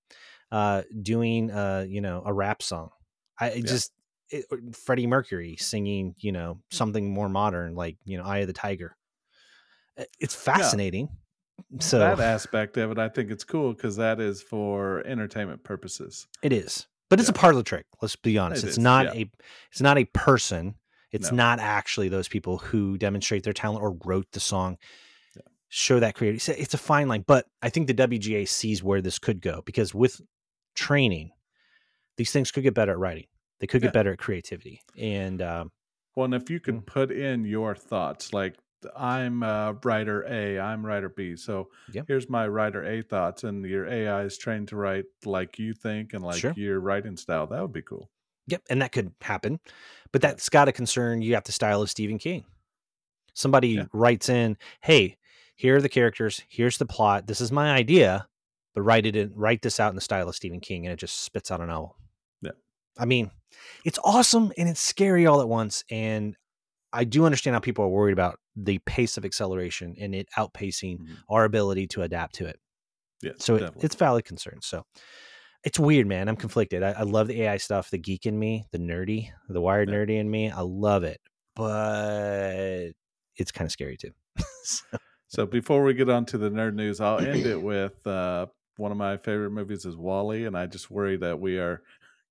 [0.51, 2.91] uh, doing uh, you know a rap song.
[3.39, 3.93] I it just
[4.31, 8.53] it, Freddie Mercury singing you know something more modern like you know Eye of the
[8.53, 8.97] Tiger.
[10.19, 11.09] It's fascinating.
[11.81, 12.99] So that aspect of it.
[12.99, 16.27] I think it's cool because that is for entertainment purposes.
[16.43, 17.41] it is, but it's a Yeah.
[17.41, 17.87] parlor trick.
[18.03, 18.65] Let's be honest.
[18.65, 19.23] It it's is, not yeah.
[19.23, 19.31] a
[19.71, 20.75] it's not a person.
[21.13, 21.37] It's No.
[21.37, 24.79] not actually those people who demonstrate their talent or wrote the song.
[25.37, 25.43] Yeah.
[25.69, 26.61] Show that creativity.
[26.63, 29.95] It's a- fine line, but I think the WGA sees where this could go because
[29.95, 30.21] with
[30.75, 31.31] training,
[32.17, 33.27] these things could get better at writing.
[33.61, 35.73] They could get better at creativity, and um,
[36.17, 36.87] Well, and if you could Mm.
[36.87, 38.57] put in your thoughts, like
[38.97, 41.37] I'm uh, writer A, I'm writer B.
[41.37, 42.05] So Yep.
[42.09, 46.13] here's my writer A thoughts, and your AI is trained to write like you think
[46.15, 46.53] and like Sure.
[46.57, 47.47] your writing style.
[47.47, 48.11] That would be cool.
[48.47, 49.59] Yep, and that could happen,
[50.13, 51.35] but that's got to concern you.
[51.35, 52.45] Have the style of Stephen King.
[53.33, 53.87] Somebody Yeah.
[53.93, 55.17] writes in, "Hey,
[55.57, 56.43] here are the characters.
[56.49, 57.27] Here's the plot.
[57.27, 58.29] This is my idea,
[58.75, 59.33] but write it in.
[59.35, 61.67] Write this out in the style of Stephen King," and it just spits out a
[61.67, 61.97] novel.
[62.43, 62.53] Yeah.
[62.99, 63.31] I mean,
[63.85, 65.85] it's awesome and it's scary all at once.
[65.91, 66.37] And
[66.95, 70.99] I do understand how people are worried about the pace of acceleration and it outpacing
[71.01, 71.17] Mhm.
[71.29, 72.59] our ability to adapt to it.
[73.23, 74.61] Yes, So it, it's valid concern.
[74.63, 74.85] So
[75.65, 76.29] it's weird, man.
[76.29, 76.83] I'm conflicted.
[76.83, 79.97] I, I love the AI stuff, the geek in me, the nerdy, the wired Yeah.
[79.97, 80.51] nerdy in me.
[80.51, 81.21] I love it,
[81.57, 82.93] but
[83.37, 84.13] it's kind of scary too.
[84.65, 88.47] So, So before we get on to the nerd news, I'll end it with uh,
[88.77, 91.83] one of my favorite movies is WALL-E, and I just worry that we are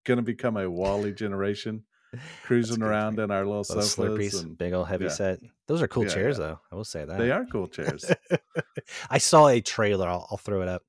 [0.06, 1.84] going to become a WALL-E generation,
[2.44, 4.42] cruising around in our little those sofas.
[4.42, 5.12] And big old heavy yeah.
[5.12, 5.40] set.
[5.68, 6.46] Those are cool Yeah, chairs, yeah.
[6.46, 6.60] though.
[6.72, 8.06] I will say that they are cool chairs.
[9.10, 10.08] I saw a trailer.
[10.08, 10.84] I'll, I'll throw it up.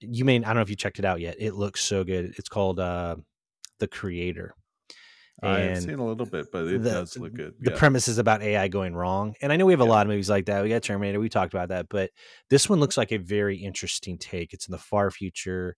[0.00, 1.36] You may I don't know if you checked it out yet.
[1.38, 2.34] It looks so good.
[2.38, 3.16] It's called uh,
[3.78, 4.54] The Creator.
[5.42, 7.54] I've seen a little bit, but it the- does look good.
[7.60, 7.78] The yeah.
[7.78, 9.90] premise is about AI going wrong, and I know we have a Yeah.
[9.90, 10.62] lot of movies like that.
[10.62, 11.18] We got Terminator.
[11.18, 12.10] We talked about that, but
[12.50, 14.52] this one looks like a very interesting take.
[14.52, 15.76] It's in the far future.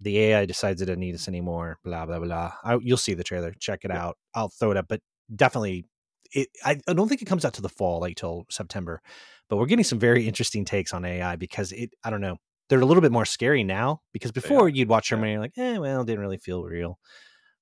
[0.00, 1.78] The AI decides it doesn't need us anymore.
[1.84, 2.52] Blah blah blah.
[2.64, 3.52] I, you'll see the trailer.
[3.58, 4.06] Check it Yeah.
[4.06, 4.16] out.
[4.34, 5.00] I'll throw it up, but
[5.34, 5.84] definitely,
[6.32, 6.48] it.
[6.64, 9.00] I, I don't think it comes out to the fall, like till September.
[9.48, 11.90] But we're getting some very interesting takes on AI because it.
[12.04, 12.36] I don't know.
[12.68, 15.16] They're a little bit more scary now because before you'd watch Yeah.
[15.16, 16.98] Terminator, you're like, eh, well, it didn't really feel real.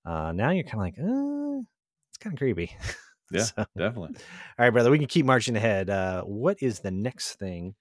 [0.04, 1.62] Uh, now you're kind of like, uh,
[2.10, 2.76] it's kind of creepy.
[3.30, 4.16] Yeah, So- definitely.
[4.58, 5.90] all right, brother, we can keep marching ahead.
[5.90, 7.74] Uh, what is the next thing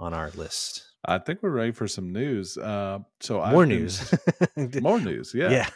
[0.00, 0.82] on our list?
[1.04, 2.58] I think we're ready for some news.
[2.58, 4.14] Uh, so I've More been- news.
[4.82, 5.32] more news.
[5.34, 5.50] Yeah.
[5.50, 5.68] yeah.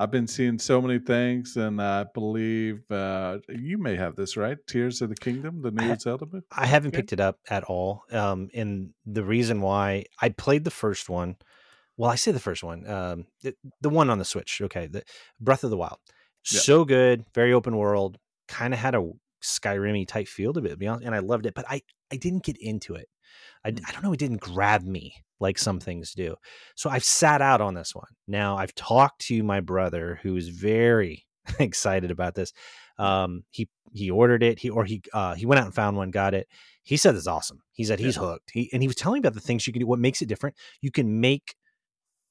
[0.00, 4.56] I've been seeing so many things, and I believe uh, you may have this right.
[4.66, 6.46] Tears of the Kingdom, the I new ha- Zelda movie.
[6.52, 6.96] I haven't Okay.
[6.98, 8.04] picked it up at all.
[8.10, 11.36] Um, and the reason why I played the first one,
[11.98, 14.60] well, I say the first one, um, the, the one on the Switch.
[14.62, 15.02] Okay, the
[15.38, 15.98] Breath of the Wild,
[16.50, 16.60] Yeah.
[16.60, 19.10] so good, very open world, kind of had a
[19.42, 21.54] Skyrim type feel to it, to be honest, and I loved it.
[21.54, 23.08] But I I didn't get into it.
[23.66, 23.84] I, Mm.
[23.86, 24.12] I don't know.
[24.12, 26.36] It didn't grab me like some things do.
[26.76, 28.08] So I've sat out on this one.
[28.26, 31.26] Now I've talked to my brother, who is very
[31.58, 32.52] excited about this.
[32.98, 34.58] Um, he he ordered it.
[34.58, 36.48] He or he uh, he went out and found one, got it.
[36.82, 37.62] He said it's awesome.
[37.72, 38.50] He said he's hooked.
[38.52, 39.86] He and he was telling me about the things you can do.
[39.86, 40.56] What makes it different?
[40.80, 41.56] You can make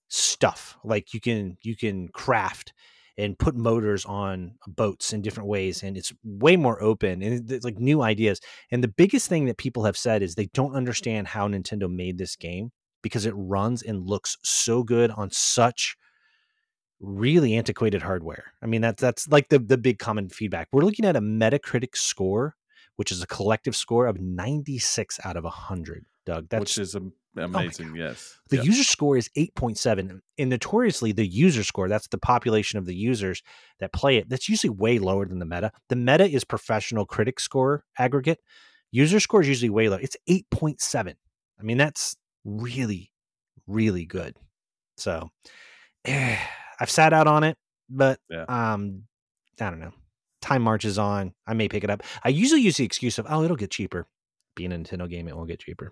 [0.08, 2.74] stuff like you can you can craft
[3.18, 7.64] and put motors on boats in different ways and it's way more open and it's
[7.66, 8.40] like new ideas
[8.72, 12.18] and the biggest thing that people have said is they don't understand how nintendo made
[12.18, 15.96] this game because it runs and looks so good on such
[17.00, 18.54] really antiquated hardware.
[18.64, 20.70] I mean that's that's like the the big common feedback.
[20.72, 22.56] We're looking at a metacritic score
[22.96, 27.14] which is a collective score of 96 out of 100 doug that's which is am-
[27.38, 27.96] amazing.
[27.96, 28.38] yes.
[28.50, 30.20] the user score is 8.7.
[30.38, 33.42] And notoriously, the user score, that's the population of the users
[33.80, 35.72] that play it, that's usually way lower than the meta.
[35.90, 38.40] The meta is professional critic score aggregate.
[38.92, 39.98] User score is usually way low.
[39.98, 41.16] It's 8.7.
[41.60, 43.12] I mean, that's really,
[43.68, 44.38] really good.
[44.98, 45.30] So
[46.06, 46.38] eh,
[46.80, 47.58] I've sat out on it,
[47.90, 48.46] but Yeah.
[48.48, 49.04] um,
[49.60, 49.92] I don't know.
[50.42, 52.04] time marches on, I may pick it up.
[52.24, 54.08] I usually use the excuse of, oh, it'll get cheaper.
[54.56, 55.92] Being a Nintendo game, it won't get cheaper.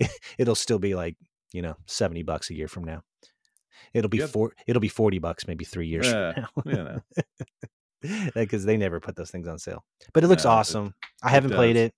[0.00, 0.08] Yeah.
[0.38, 1.16] it'll still be like
[1.52, 3.02] you know seventy bucks a year from now.
[3.94, 4.30] It'll be Yep.
[4.30, 4.52] four.
[4.66, 6.84] It'll be forty bucks maybe three years Yeah, from now.
[6.84, 7.00] know.
[8.34, 9.84] because they never put those things on sale.
[10.12, 10.94] But it looks No, it- awesome.
[11.22, 11.92] I haven't played it.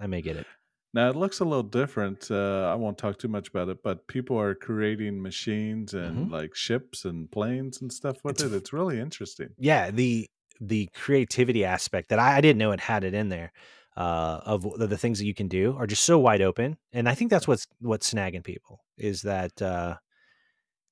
[0.00, 0.46] I may get it.
[0.94, 2.30] Now it looks a little different.
[2.30, 6.54] Uh, I won't talk too much about it, but people are creating machines and like
[6.54, 8.46] ships and planes and stuff with Mm-hmm.
[8.46, 8.56] It's it.
[8.58, 9.48] It's really interesting.
[9.58, 10.28] Yeah, the
[10.60, 13.52] the creativity aspect that I, I didn't know it had it in there.
[13.94, 17.08] Uh, of the, the things that you can do are just so wide open, and
[17.08, 19.96] I think that's what's what's snagging people is that uh,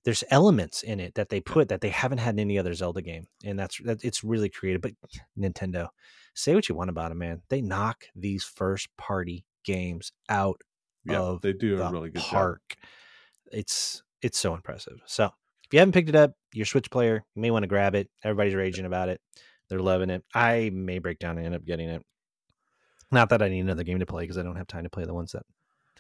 [0.05, 3.01] there's elements in it that they put that they haven't had in any other Zelda
[3.01, 4.83] game, and that's that it's really creative.
[4.83, 4.93] But
[5.39, 5.89] Nintendo,
[6.35, 7.43] say what you want about them, man.
[7.49, 10.61] They knock these first party games out
[11.05, 12.33] Yeah, of they do the a really good job.
[13.53, 14.99] It's it's so impressive.
[15.07, 17.69] So if you haven't picked it up, you're a Switch player, you may want to
[17.69, 18.09] grab it.
[18.23, 19.21] Everybody's raging about it.
[19.69, 20.25] They're loving it.
[20.35, 22.03] I may break down and end up getting it.
[23.13, 25.05] Not that I need another game to play because I don't have time to play
[25.05, 25.45] the ones that.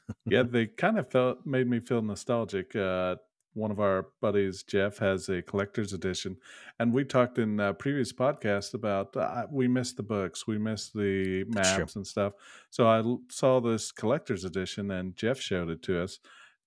[0.26, 2.74] Yeah, they kind of felt made me feel nostalgic.
[2.74, 3.16] Uh,
[3.54, 6.36] one of our buddies, Jeff, has a collector's edition,
[6.78, 10.94] and we talked in uh, previous podcasts about uh, we missed the books, we missed
[10.94, 12.32] the maps and stuff.
[12.70, 16.18] So I l- saw this collector's edition, and Jeff showed it to us.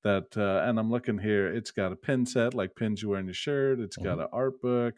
[0.04, 1.48] That uh, and I'm looking here.
[1.48, 3.80] It's got a pin set, like pins you wear in your shirt.
[3.80, 4.24] It's got Mhm.
[4.24, 4.96] an art book.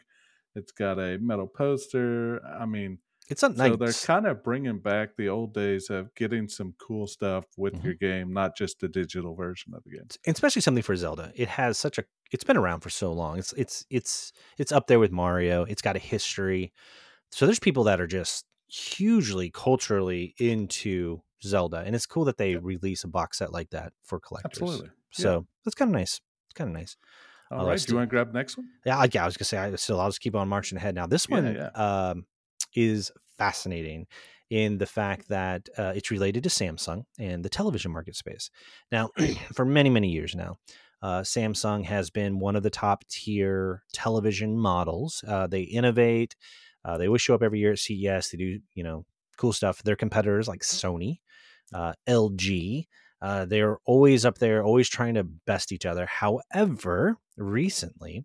[0.56, 2.44] It's got a metal poster.
[2.44, 6.48] I mean, It's a so they're kind of bringing back the old days of getting
[6.48, 7.84] some cool stuff with Mhm.
[7.84, 10.06] your game, not just the digital version of the game.
[10.26, 11.32] especially something for Zelda.
[11.34, 13.38] It has such a it's been around for so long.
[13.38, 15.64] It's it's it's it's up there with Mario.
[15.64, 16.72] It's got a history.
[17.32, 22.52] So there's people that are just hugely culturally into Zelda, and it's cool that they
[22.52, 22.62] Yep.
[22.64, 24.62] release a box set like that for collectors.
[24.62, 24.88] Absolutely.
[25.18, 25.22] Yeah.
[25.22, 26.20] So that's kind of nice.
[26.46, 26.96] It's kind of nice.
[27.50, 27.80] All I right.
[27.80, 28.68] Do you want to grab the next one?
[28.84, 30.94] Yeah, I, yeah, I was gonna say I still I'll just keep on marching ahead.
[30.94, 31.66] Now this Yeah, one yeah.
[31.68, 32.26] Um,
[32.76, 34.06] is fascinating
[34.50, 38.50] in the fact that uh, it's related to Samsung and the television market space.
[38.92, 39.10] Now,
[39.54, 40.56] for many many years now,
[41.02, 45.24] uh, Samsung has been one of the top tier television models.
[45.26, 46.36] Uh, they innovate.
[46.84, 48.30] Uh, they always show up every year at CES.
[48.30, 49.04] They do you know
[49.36, 49.82] cool stuff.
[49.82, 51.18] Their competitors like Sony,
[51.74, 52.86] uh, LG.
[53.22, 56.06] Uh, they're always up there, always trying to best each other.
[56.06, 58.24] However, recently,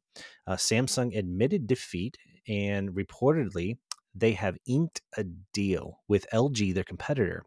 [0.49, 3.77] Samsung admitted defeat and reportedly
[4.13, 7.43] they have inked a deal with LG, their competitor,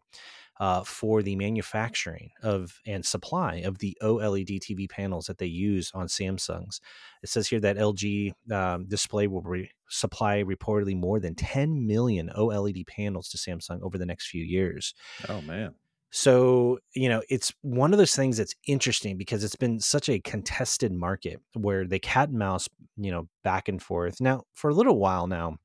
[0.59, 5.91] uh, for the manufacturing of and supply of the OLED TV panels that they use
[5.93, 6.79] on Samsungs.
[7.23, 12.31] It says here that LG um, display will re- supply reportedly more than 10 million
[12.35, 14.93] OLED panels to Samsung over the next few years.
[15.27, 15.75] Oh man.
[16.11, 20.21] So, you know, it's one of those things that's interesting because it's been such a
[20.21, 24.21] contested market where they cat and mouse, you know, back and forth.
[24.21, 25.57] Now, for a little while now,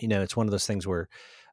[0.00, 1.08] you know, it's one of those things where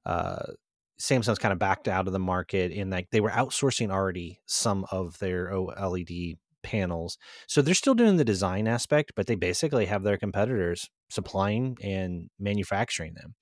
[0.05, 0.53] uh,
[0.99, 4.85] Samsung's kind of backed out of the market and like they were outsourcing already some
[4.91, 7.17] of their OLED panels.
[7.47, 12.29] So they're still doing the design aspect, but they basically have their competitors supplying and
[12.39, 13.35] manufacturing them.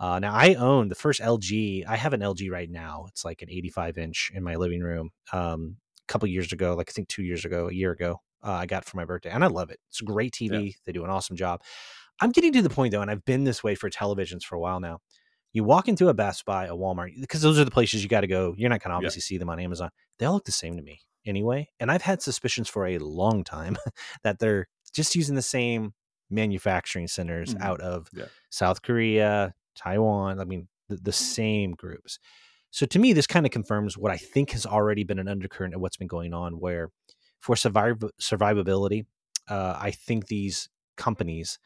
[0.00, 1.84] Uh, now I own the first LG.
[1.86, 3.04] I have an LG right now.
[3.08, 5.10] It's like an 85 inch in my living room.
[5.32, 5.76] Um,
[6.08, 8.66] a couple years ago, like I think two years ago, a year ago, uh, I
[8.66, 9.78] got it for my birthday, and I love it.
[9.88, 10.74] It's a great TV.
[10.84, 11.60] They do an awesome job.
[12.22, 14.60] I'm getting to the point though, and I've been this way for televisions for a
[14.60, 15.00] while now.
[15.52, 18.22] You walk into a Best Buy, a Walmart, because those are the places you got
[18.22, 18.54] to go.
[18.56, 19.90] You're not going to obviously see them on Amazon.
[20.18, 21.68] They all look the same to me anyway.
[21.78, 23.76] And I've had suspicions for a long time
[24.22, 25.92] that they're just using the same
[26.30, 27.60] manufacturing centers Mhm.
[27.60, 28.24] out of Yeah.
[28.48, 30.40] South Korea, Taiwan.
[30.40, 32.18] I mean, the, the same groups.
[32.70, 35.74] So to me, this kind of confirms what I think has already been an undercurrent
[35.74, 36.88] of what's been going on, where
[37.40, 39.04] for survivability,
[39.48, 41.58] uh, I think these companies,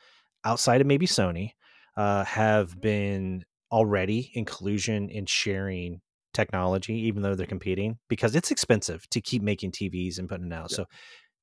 [0.46, 1.50] outside of maybe Sony,
[1.96, 6.00] uh, have been already in collusion in sharing
[6.32, 10.54] technology, even though they're competing, because it's expensive to keep making TVs and putting it
[10.54, 10.70] out.
[10.70, 10.76] Yeah.
[10.76, 10.84] So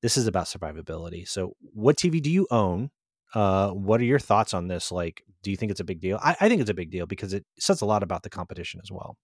[0.02, 1.28] this is about survivability.
[1.28, 2.90] So what TV do you own?
[3.34, 4.90] Uh, what are your thoughts on this?
[4.90, 6.18] Like, do you think it's a big deal?
[6.22, 8.80] I, I think it's a big deal because it says a lot about the competition
[8.82, 9.16] as well.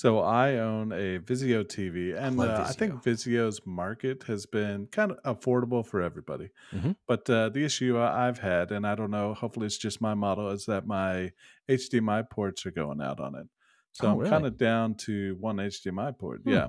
[0.00, 4.86] So I own a Vizio TV, and love uh, I think Vizio's market has been
[4.86, 6.48] kind of affordable for everybody.
[6.72, 6.96] Mhm.
[7.06, 10.14] But uh, the issue I- I've had, and I don't know, hopefully it's just my
[10.14, 11.32] model, is that my
[11.68, 13.46] HDMI ports are going out on it.
[13.92, 14.30] So Oh, I'm really?
[14.30, 16.40] kind of down to one HDMI port.
[16.44, 16.50] Hmm.
[16.56, 16.68] Yeah.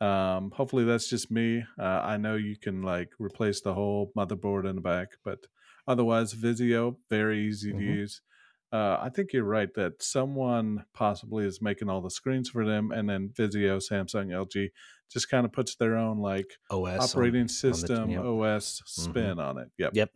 [0.00, 1.66] Um, hopefully that's just me.
[1.78, 5.40] Uh, I know you can like replace the whole motherboard in the back, but
[5.86, 7.78] otherwise, Vizio very easy Mhm.
[7.78, 8.22] to use.
[8.72, 12.90] Uh, I think you're right that someone possibly is making all the screens for them,
[12.90, 14.70] and then Vizio, Samsung, LG
[15.12, 18.24] just kind of puts their own like OS on- operating on the- system yep.
[18.24, 19.68] OS spin on it.
[19.76, 19.90] Yep.
[19.94, 20.10] Yep.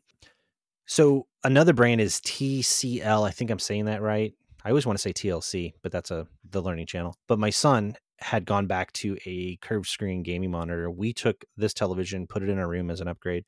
[0.87, 3.27] So another brand is TCL.
[3.27, 4.33] I think I'm saying that right.
[4.65, 7.17] I always want to say TLC, but that's a the learning channel.
[7.29, 10.91] But my son had gone back to a curved screen gaming monitor.
[10.91, 13.45] We took this television, put it in our room as an upgrade.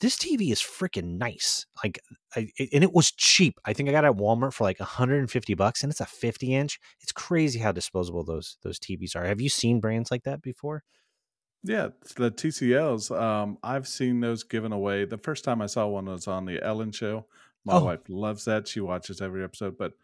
[0.00, 1.66] This TV is freaking nice.
[1.82, 1.98] Like,
[2.36, 3.58] I, and it was cheap.
[3.64, 6.54] I think I got it at Walmart for like 150 bucks, and it's a 50
[6.54, 6.78] inch.
[7.00, 9.24] It's crazy how disposable those those TVs are.
[9.26, 10.84] Have you seen brands like that before?
[11.64, 13.10] Yeah, the TCLs.
[13.20, 15.04] Um, I've seen those given away.
[15.04, 17.26] The first time I saw one was on the Ellen show.
[17.64, 17.84] My Oh.
[17.84, 18.68] wife loves that.
[18.68, 19.76] She watches every episode.
[19.76, 19.94] But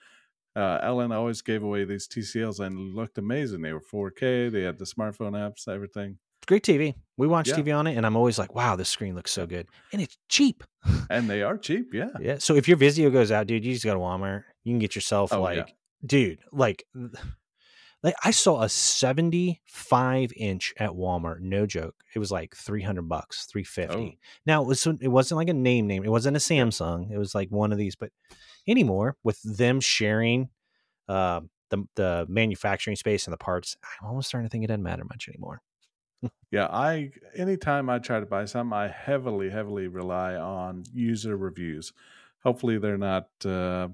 [0.57, 3.63] uh, Ellen always gave away these TCLs and looked amazing.
[3.63, 4.51] They were 4K.
[4.51, 6.95] They had the smartphone apps, everything, It's great TV.
[7.17, 7.55] We watch Yeah.
[7.57, 9.67] TV on it, and I'm always like, wow, this screen looks so good.
[9.95, 10.63] And it's cheap.
[11.09, 11.95] and they are cheap.
[11.95, 12.11] Yeah.
[12.21, 12.37] Yeah.
[12.39, 14.45] So if your Vizio goes out, dude, you just go to Walmart.
[14.63, 15.65] You can get yourself Oh, like, yeah.
[16.05, 16.85] dude, like,
[18.03, 21.41] like I saw a 75 inch at Walmart.
[21.41, 21.95] No joke.
[22.15, 23.97] It was like 300 bucks, 350.
[23.97, 24.19] Oh.
[24.45, 26.05] Now it was it wasn't like a name name.
[26.05, 27.11] It wasn't a Samsung.
[27.11, 27.97] It was like one of these.
[27.97, 28.11] But
[28.69, 30.51] anymore, with them sharing
[31.09, 31.41] uh,
[31.71, 35.05] the the manufacturing space and the parts, I'm almost starting to think it doesn't matter
[35.05, 35.63] much anymore.
[36.51, 41.93] Yeah, I anytime I try to buy something, I heavily, heavily rely on user reviews.
[42.45, 43.89] Hopefully, they're not uh,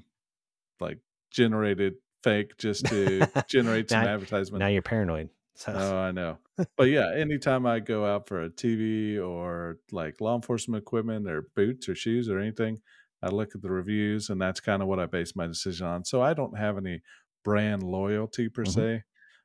[0.80, 0.98] like
[1.30, 4.60] generated fake just to generate some Now- advertisement.
[4.60, 5.30] Now you're paranoid.
[5.54, 6.38] So Oh, I know.
[6.76, 11.48] But yeah, anytime I go out for a TV or like law enforcement equipment or
[11.56, 12.80] boots or shoes or anything,
[13.22, 16.04] I look at the reviews and that's kind of what I base my decision on.
[16.04, 17.00] So I don't have any
[17.44, 18.74] brand loyalty per Mhm.
[18.74, 19.02] se.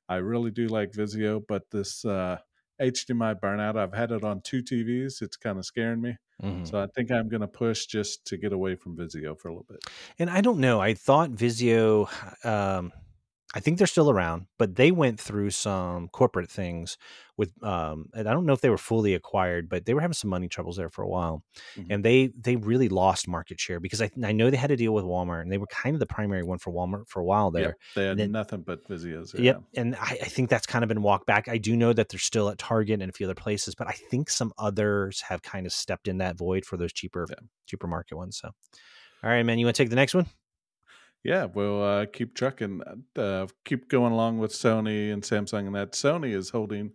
[0.09, 2.37] I really do like Vizio, but this uh,
[2.81, 5.21] HDMI burnout, I've had it on two TVs.
[5.21, 6.17] It's kind of scaring me.
[6.43, 6.67] mhm.
[6.67, 9.51] So I think I'm going to push just to get away from Vizio for a
[9.51, 9.79] little bit.
[10.19, 10.81] And I don't know.
[10.81, 12.09] I thought Vizio,
[12.45, 12.91] um,
[13.53, 16.97] I think they're still around, but they went through some corporate things
[17.37, 20.13] with, um, and I don't know if they were fully acquired, but they were having
[20.15, 21.43] some money troubles there for a while,
[21.77, 21.85] Mhm.
[21.89, 24.93] and they they really lost market share because I I know they had to deal
[24.93, 27.49] with Walmart, and they were kind of the primary one for Walmart for a while
[27.51, 27.61] there.
[27.63, 29.31] Yep, they had then- nothing but Vizios.
[29.31, 29.61] there, Yep.
[29.75, 31.47] And I, I think that's kind of been walked back.
[31.47, 33.93] I do know that they're still at Target and a few other places, but I
[33.93, 37.35] think some others have kind of stepped in that void for those cheaper, Yeah.
[37.67, 38.37] cheaper market ones.
[38.37, 38.49] So,
[39.23, 40.25] all right, man, you want to take the next one?
[41.25, 42.81] Yeah, we'll uh, keep trucking,
[43.17, 46.91] uh, keep going along with Sony and Samsung, and that Sony is holding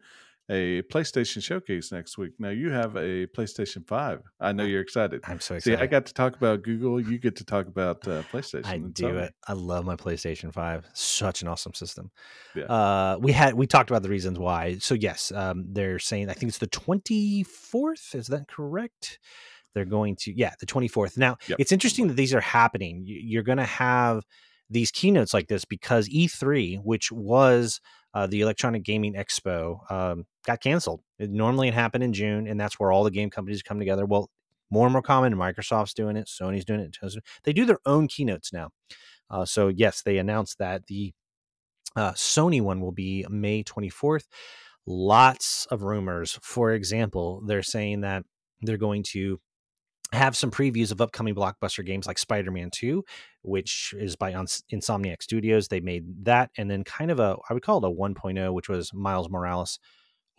[0.48, 2.34] a PlayStation showcase next week.
[2.38, 4.22] Now you have a PlayStation Five.
[4.38, 5.20] I know you're excited.
[5.24, 5.78] I'm so excited.
[5.78, 5.82] See.
[5.82, 7.00] I got to talk about Google.
[7.00, 8.66] You get to talk about uh, PlayStation.
[8.66, 9.22] I do Sony.
[9.22, 9.34] it.
[9.48, 10.86] I love my PlayStation 5.
[10.92, 12.12] Such an awesome system.
[12.54, 12.64] Yeah.
[12.66, 14.78] Uh, we had we talked about the reasons why.
[14.78, 18.14] So yes, um, they're saying I think it's the 24th.
[18.14, 19.18] Is that correct?
[19.74, 21.16] They're going to yeah, the 24th.
[21.16, 21.58] Now, Yep.
[21.60, 23.02] it's interesting that these are happening.
[23.04, 24.24] You- You're going to have
[24.68, 27.80] these keynotes like this because E3, which was
[28.14, 31.00] uh, the Electronic Gaming Expo, um, got canceled.
[31.18, 34.04] It, normally, it happened in June, and that's where all the game companies come together.
[34.06, 34.30] Well,
[34.70, 35.34] more and more common.
[35.34, 36.26] Microsoft's doing it.
[36.28, 36.96] Sony's doing it.
[37.44, 38.70] They do their own keynotes now.
[39.28, 41.12] Uh, so yes, they announced that the
[41.96, 44.24] uh, Sony one will be May 24th.
[44.86, 46.38] Lots of rumors.
[46.42, 48.24] For example, they're saying that
[48.62, 49.40] they're going to
[50.12, 53.04] have some previews of upcoming blockbuster games like Spider-Man 2,
[53.42, 55.68] which is by Insomniac Studios.
[55.68, 58.68] They made that, and then kind of a I would call it a 1.0, which
[58.68, 59.78] was Miles Morales.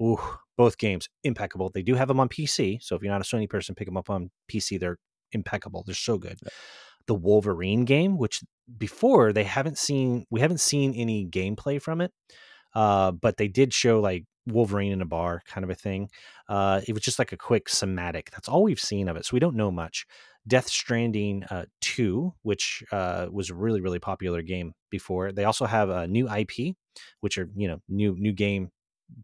[0.01, 0.19] Ooh,
[0.57, 1.69] both games impeccable.
[1.73, 3.97] They do have them on PC, so if you're not a Sony person, pick them
[3.97, 4.79] up on PC.
[4.79, 4.97] They're
[5.31, 5.83] impeccable.
[5.85, 6.39] They're so good.
[7.07, 8.43] The Wolverine game, which
[8.77, 12.11] before they haven't seen, we haven't seen any gameplay from it,
[12.75, 16.09] uh, but they did show like Wolverine in a bar kind of a thing.
[16.49, 18.31] Uh, it was just like a quick somatic.
[18.31, 20.05] That's all we've seen of it, so we don't know much.
[20.47, 25.31] Death Stranding uh, 2, which uh, was a really really popular game before.
[25.31, 26.75] They also have a new IP,
[27.19, 28.71] which are you know new new game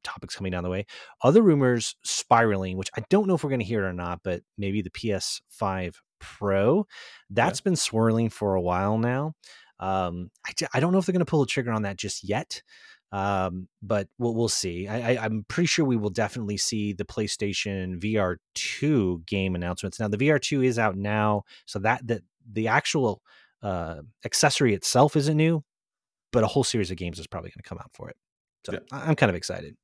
[0.04, 0.86] topics coming down the way.
[1.24, 4.22] Other rumors spiraling, which I don't know if we're going to hear it or not,
[4.24, 6.86] but maybe the PS5 Pro.
[7.30, 9.34] That's been swirling for a while now.
[9.80, 12.28] Um, I, I don't know if they're going to pull the trigger on that just
[12.28, 12.62] yet,
[13.12, 14.88] um, but we'll, we'll see.
[14.88, 20.00] I, I, I'm pretty sure we will definitely see the PlayStation VR 2 game announcements.
[20.00, 23.22] Now, the VR 2 is out now, so that the, the actual
[23.62, 25.64] uh, accessory itself isn't new,
[26.32, 28.18] but a whole series of games is probably going to come out for it.
[28.66, 28.80] So Yeah.
[28.92, 29.76] I'm kind of excited.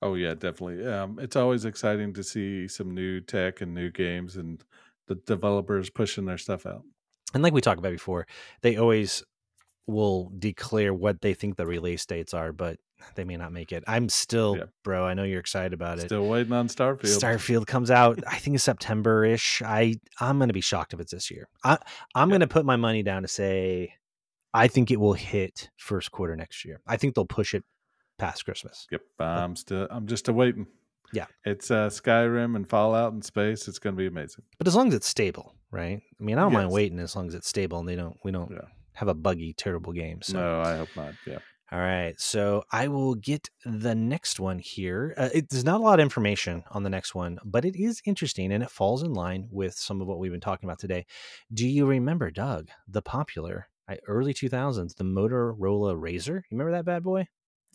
[0.00, 0.86] Oh yeah, definitely.
[0.86, 4.62] Um, it's always exciting to see some new tech and new games and
[5.08, 6.84] the developers pushing their stuff out.
[7.34, 8.26] and like we talked about before,
[8.62, 9.24] they always
[9.88, 12.78] will declare what they think the release dates are, but
[13.14, 13.82] they may not make it.
[13.86, 14.64] I'm still, Yeah.
[14.84, 15.06] bro.
[15.06, 16.02] I know you're excited about it.
[16.06, 17.18] Still waiting on Starfield.
[17.18, 19.62] Starfield comes out, I think September ish.
[19.62, 21.48] I I'm gonna be shocked if it's this year.
[21.64, 21.78] I
[22.14, 22.34] I'm Yeah.
[22.34, 23.94] gonna put my money down to say
[24.54, 26.80] I think it will hit first quarter next year.
[26.86, 27.64] I think they'll push it
[28.18, 28.86] past Christmas.
[28.90, 29.86] Yep, I'm still.
[29.90, 30.66] I'm just awaiting.
[31.12, 31.26] Yeah.
[31.44, 33.68] It's uh, Skyrim and Fallout in space.
[33.68, 34.44] It's going to be amazing.
[34.58, 36.02] But as long as it's stable, right?
[36.20, 38.30] I mean, I don't mind waiting as long as it's stable and they don't we
[38.32, 38.68] don't Yeah.
[38.98, 40.22] Have a buggy, terrible game.
[40.22, 41.14] So No, I hope not.
[41.26, 41.38] Yeah.
[41.70, 45.14] All right, so I will get the next one here.
[45.18, 48.00] Uh, it, there's not a lot of information on the next one, but it is
[48.06, 51.04] interesting and it falls in line with some of what we've been talking about today.
[51.52, 53.68] Do you remember, Doug, the popular
[54.06, 56.36] early 2000s, the Motorola Razr?
[56.36, 57.26] You remember that bad boy?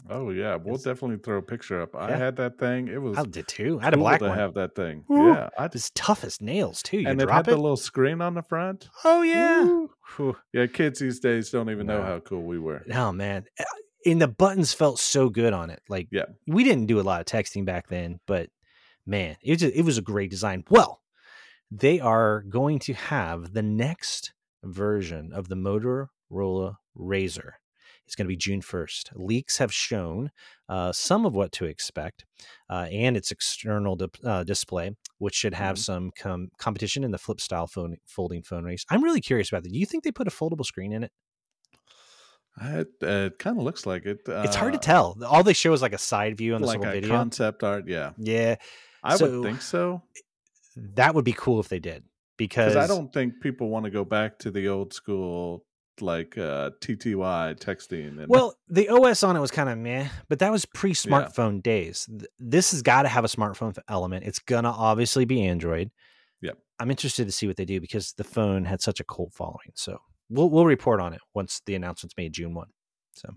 [0.09, 1.95] Oh yeah, we'll It's- definitely throw a picture up.
[1.95, 2.17] I Yeah.
[2.17, 2.89] had that thing.
[2.89, 3.79] It was I did too.
[3.81, 4.37] I had a black to one.
[4.37, 5.05] have that thing.
[5.07, 5.29] Woo.
[5.33, 6.99] Yeah, I It was tough as nails too.
[6.99, 7.51] You and it had it.
[7.51, 8.89] the little screen on the front.
[9.05, 9.85] oh yeah.
[10.17, 10.35] Whew.
[10.51, 12.83] Yeah, kids these days don't even know how cool we were.
[12.93, 13.63] Oh man, Uh,
[14.05, 15.81] and the buttons felt so good on it.
[15.87, 16.25] Like, Yeah.
[16.47, 18.49] we didn't do a lot of texting back then, but
[19.05, 20.65] man, it was a, it was a great design.
[20.69, 21.01] Well,
[21.71, 24.33] they are going to have the next
[24.63, 27.51] version of the Motorola Razr.
[28.05, 29.11] It's going to be June 1st.
[29.15, 30.31] Leaks have shown
[30.69, 32.25] uh, some of what to expect
[32.69, 35.79] uh, and its external di- uh, display, which should have Mhm.
[35.79, 38.85] some com- competition in the flip style phone folding phone race.
[38.89, 39.71] I'm really curious about that.
[39.71, 41.11] Do you think they put a foldable screen in it?
[42.61, 44.19] It, it kind of looks like it.
[44.27, 45.17] It's hard to uh, tell.
[45.25, 47.09] All they show is like a side view on this like little video.
[47.09, 47.87] concept art.
[47.87, 48.55] Yeah, yeah,
[49.03, 50.03] I So- would think so
[50.75, 52.03] that would be cool if they did
[52.37, 55.65] because I don't think people want to go back to the old school
[56.01, 58.19] like uh, TTY texting.
[58.19, 62.09] And Well, the OS on it was kind of meh, but that was pre-smartphone days.
[62.39, 64.25] This has got to have a smartphone element.
[64.25, 65.91] It's gonna obviously be Android.
[66.41, 66.57] Yep.
[66.79, 69.71] I'm interested to see what they do because the phone had such a cult following.
[69.75, 72.67] So we'll we'll report on it once the announcement's made June one.
[73.15, 73.29] So,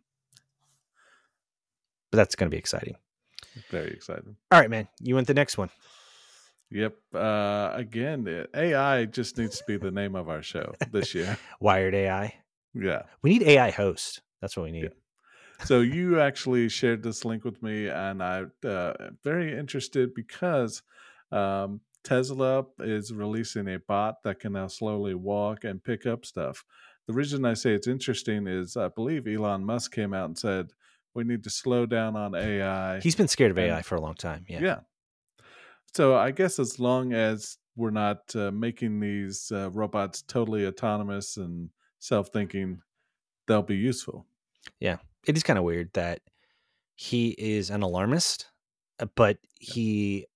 [2.10, 2.96] but that's gonna be exciting.
[3.70, 4.88] very exciting All right, man.
[5.00, 5.70] You want the next one?
[6.70, 6.96] Yep.
[7.14, 11.38] Uh, again, AI just needs to be the name of our show this year.
[11.60, 12.34] Wired AI.
[12.78, 13.02] Yeah.
[13.22, 14.22] We need AI host.
[14.40, 14.90] That's what we need.
[15.64, 18.92] So you actually shared this link with me, and I'm uh,
[19.24, 20.82] very interested because
[21.32, 26.64] um, Tesla is releasing a bot that can now slowly walk and pick up stuff.
[27.06, 30.70] The reason I say it's interesting is I believe Elon Musk came out and said
[31.14, 33.00] we need to slow down on AI.
[33.00, 34.44] He's been scared of AI for a long time.
[34.48, 34.60] Yeah.
[34.60, 34.78] yeah.
[35.94, 41.36] So I guess as long as we're not uh, making these uh, robots totally autonomous
[41.36, 42.80] and self-thinking,
[43.46, 44.26] they'll be useful.
[44.80, 44.96] Yeah.
[45.26, 46.20] It is kind of weird that
[46.94, 48.46] he is an alarmist,
[49.00, 50.26] uh, but he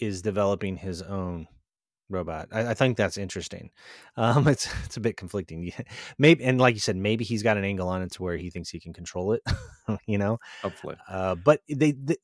[0.00, 1.46] is developing his own
[2.08, 2.48] robot.
[2.52, 3.70] I, I think that's interesting.
[4.16, 5.62] Um, it's it's a bit conflicting.
[5.62, 5.80] Yeah.
[6.18, 8.50] Maybe and like you said, maybe he's got an angle on it to where he
[8.50, 9.42] thinks he can control it.
[10.06, 10.96] you know, Hopefully.
[11.08, 12.16] uh, but they, they,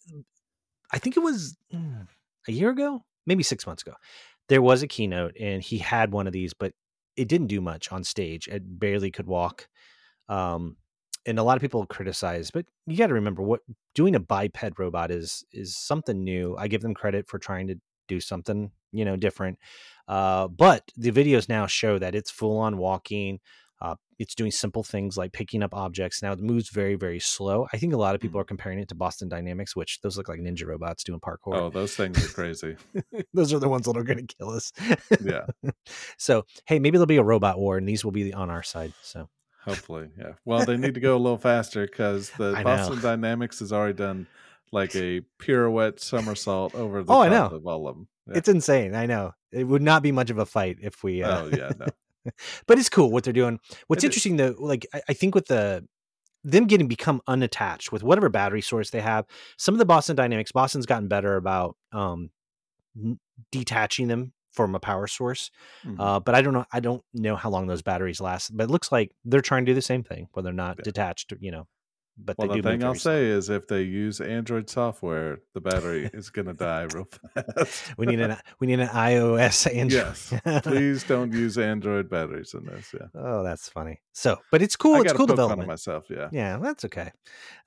[0.92, 2.06] I think it was mm,
[2.48, 3.94] a year ago, maybe six months ago.
[4.48, 6.72] There was a keynote, and he had one of these, but
[7.16, 8.48] it didn't do much on stage.
[8.48, 9.68] It barely could walk.
[10.28, 10.76] Um,
[11.26, 13.60] and a lot of people criticize, but you got to remember what
[13.94, 16.56] doing a biped robot is is something new.
[16.56, 19.58] I give them credit for trying to do something you know different.
[20.08, 23.40] Uh, but the videos now show that it's full on walking.
[23.80, 26.22] Uh, it's doing simple things like picking up objects.
[26.22, 27.66] Now it moves very, very slow.
[27.72, 30.28] I think a lot of people are comparing it to Boston Dynamics, which those look
[30.28, 31.54] like ninja robots doing parkour.
[31.56, 32.76] Oh, those things are crazy.
[33.34, 34.72] those are the ones that are going to kill us.
[35.22, 35.44] yeah.
[36.18, 38.92] so, hey, maybe there'll be a robot war, and these will be on our side.
[39.02, 39.28] So,
[39.66, 40.32] Hopefully, yeah.
[40.44, 42.64] Well, they need to go a little faster because the I know.
[42.64, 44.26] Boston Dynamics has already done
[44.72, 47.56] like a pirouette somersault over the Oh, I top know.
[47.58, 48.08] of all of them.
[48.28, 48.38] Yeah.
[48.38, 48.94] it's insane.
[48.94, 51.22] I know it would not be much of a fight if we.
[51.22, 51.86] Uh, Oh yeah, no.
[52.66, 53.58] but it's cool what they're doing.
[53.88, 54.10] What's It is.
[54.10, 55.86] interesting though, like I, I think with the
[56.44, 59.26] them getting become unattached with whatever battery source they have,
[59.58, 62.30] some of the Boston Dynamics, Boston's gotten better about um
[63.52, 65.50] detaching them from a power source.
[65.84, 65.96] Mhm.
[66.00, 66.64] Uh, but I don't know.
[66.72, 68.56] I don't know how long those batteries last.
[68.56, 70.84] But it looks like they're trying to do the same thing, where they're not Yeah.
[70.84, 71.32] detached.
[71.40, 71.68] You know,
[72.18, 73.12] but well, the thing I'll slow.
[73.12, 77.92] say is if they use Android software, the battery is going to die real fast.
[77.98, 80.16] we need an we need an iOS Android.
[80.44, 80.62] yes.
[80.62, 82.94] Please don't use Android batteries in this.
[82.98, 83.06] Yeah.
[83.14, 84.00] oh, that's funny.
[84.12, 84.94] So, but it's cool.
[84.94, 85.68] I It's cool development.
[85.68, 86.06] myself.
[86.08, 86.28] Yeah.
[86.32, 87.12] Yeah, that's okay.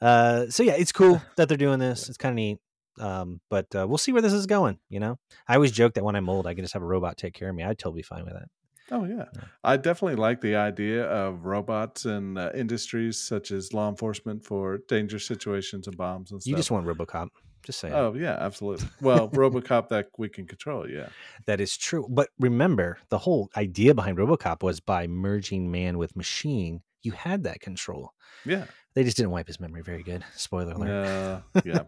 [0.02, 2.10] Uh, so yeah, it's cool that they're doing this.
[2.10, 2.60] It's kind of neat.
[3.00, 4.78] Um, but uh, we'll see where this is going.
[4.90, 7.18] You know, I always joke that when I'm old, I can just have a robot
[7.18, 7.64] take care of me.
[7.64, 8.50] I'd totally be fine with that.
[8.92, 9.26] Oh yeah.
[9.64, 14.80] I definitely like the idea of robots in uh, industries such as law enforcement for
[14.88, 16.50] dangerous situations and bombs and stuff.
[16.50, 17.30] You just want RoboCop.
[17.64, 17.94] Just saying.
[17.94, 18.88] Oh yeah, absolutely.
[19.02, 20.90] Well, RoboCop that we can control.
[20.90, 21.10] Yeah,
[21.46, 22.08] That is true.
[22.10, 27.44] But remember, the whole idea behind RoboCop was by merging man with machine, you had
[27.44, 28.14] that control.
[28.46, 28.66] yeah.
[28.96, 30.24] They just didn't wipe his memory very good.
[30.36, 31.44] Spoiler alert.
[31.56, 31.84] Uh, yeah.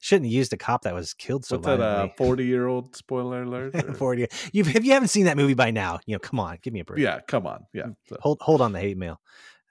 [0.00, 1.80] Shouldn't have used a cop that was killed so What's that?
[1.80, 3.96] A forty-year-old spoiler alert?
[3.96, 4.26] 40.
[4.52, 6.80] You've, if you haven't seen that movie by now, you know, come on, give me
[6.80, 7.00] a break.
[7.00, 7.64] yeah, come on.
[7.72, 7.86] Yeah.
[8.08, 9.20] So- Hold hold on the hate mail.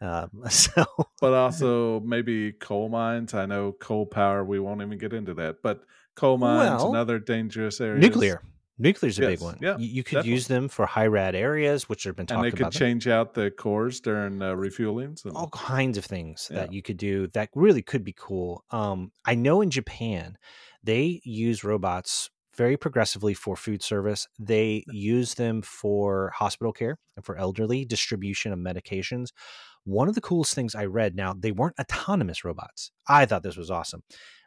[0.01, 0.85] Um, so
[1.21, 3.33] but also maybe coal mines.
[3.33, 4.43] I know coal power.
[4.43, 5.83] We won't even get into that, but
[6.15, 8.01] coal mines and Well, other dangerous areas.
[8.01, 8.41] Nuclear.
[8.79, 9.57] Nuclear's a big one.
[9.61, 10.31] yeah, you, you could definitely.
[10.31, 12.73] use them for high rad areas, which have been and talked they could about.
[12.73, 12.79] them.
[12.79, 15.25] change out the cores during uh, refuelings.
[15.25, 16.59] And, all kinds of things Yeah.
[16.61, 18.63] that you could do that really could be cool.
[18.71, 20.37] Um, I know in Japan
[20.83, 24.27] they use robots very progressively for food service.
[24.37, 29.27] They use them for hospital care and for elderly distribution of medications.
[29.85, 32.91] One of the coolest things I read now they weren't autonomous robots.
[33.07, 34.03] I thought this was awesome.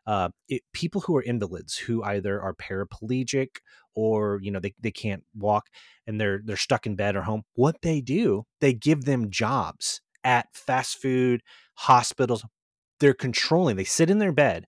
[0.06, 3.58] Uh, it, people who are invalids who either are paraplegic
[3.94, 5.68] or you know they, they can't walk
[6.06, 10.00] and they're they're stuck in bed or home what they do they give them jobs
[10.24, 11.40] at fast food
[11.76, 12.44] hospitals
[12.98, 14.66] they're controlling they sit in their bed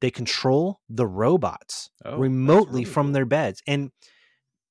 [0.00, 3.12] they control the robots Oh, remotely really from cool.
[3.12, 3.90] their beds and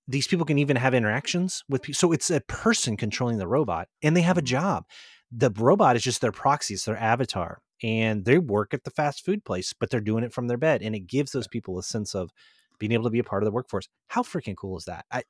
[0.08, 3.88] these people can even have interactions with people so it's a person controlling the robot
[4.02, 4.46] and they have a Mhm.
[4.46, 4.86] job
[5.32, 9.24] the robot is just their proxy it's their avatar and they work at the fast
[9.26, 11.84] food place but they're doing it from their bed and it gives those people a
[11.84, 12.32] sense of
[12.78, 15.24] being able to be a part of the workforce how freaking cool is that I,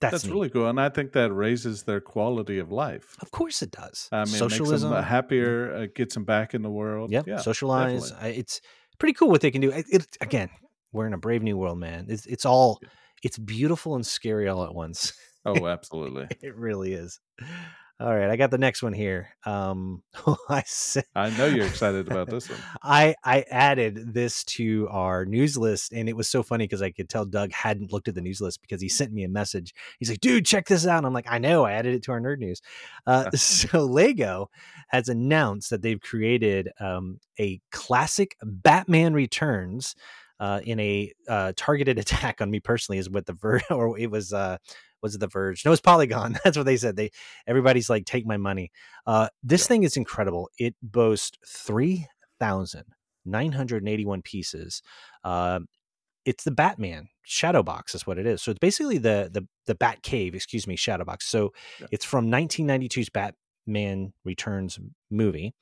[0.00, 3.16] that's, That's really cool, and I think that raises their quality of life.
[3.20, 4.08] Of course it does.
[4.10, 4.90] I mean, Socialism.
[4.90, 7.12] makes them happier, uh, gets them back in the world.
[7.12, 7.26] Yep.
[7.26, 8.10] Yeah, socialize.
[8.12, 8.62] I, it's
[8.98, 9.70] pretty cool what they can do.
[9.70, 10.48] It, it again,
[10.92, 12.06] we're in a brave new world, man.
[12.08, 12.80] It's it's all
[13.22, 15.12] it's beautiful and scary all at once.
[15.44, 16.28] Oh, absolutely.
[16.40, 17.20] it really is.
[18.00, 19.28] All right, I got the next one here.
[19.44, 20.02] Um,
[20.48, 22.58] I said, I know you're excited about this one.
[22.82, 26.92] I I added this to our news list, and it was so funny because I
[26.92, 29.74] could tell Doug hadn't looked at the news list because he sent me a message.
[29.98, 32.12] He's like, "Dude, check this out." And I'm like, "I know, I added it to
[32.12, 32.62] our nerd news."
[33.06, 34.48] Uh, so Lego
[34.88, 39.94] has announced that they've created um, a classic Batman Returns.
[40.38, 44.10] Uh, in a uh, targeted attack on me personally, is what the ver or it
[44.10, 44.56] was uh,
[45.02, 45.64] was it the Verge?
[45.64, 46.38] No, it's Polygon.
[46.44, 46.96] That's what they said.
[46.96, 47.10] They
[47.46, 48.70] everybody's like, take my money.
[49.06, 49.68] Uh, this Yeah.
[49.68, 50.50] thing is incredible.
[50.58, 52.06] It boasts three
[52.38, 52.84] thousand
[53.24, 54.82] nine hundred eighty one pieces.
[55.24, 55.60] Uh,
[56.26, 58.42] it's the Batman Shadow Box is what it is.
[58.42, 61.26] So it's basically the the the Bat Cave, excuse me, Shadow Box.
[61.26, 61.86] So Yeah.
[61.90, 64.78] it's from 1992's Batman Returns
[65.10, 65.54] movie,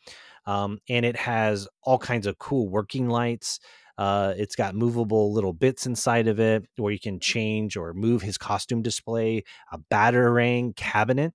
[0.47, 3.61] um, and it has all kinds of cool working lights.
[3.99, 8.23] Uh, it's got movable little bits inside of it where you can change or move
[8.23, 9.43] his costume display,
[9.73, 11.35] a batarang cabinet.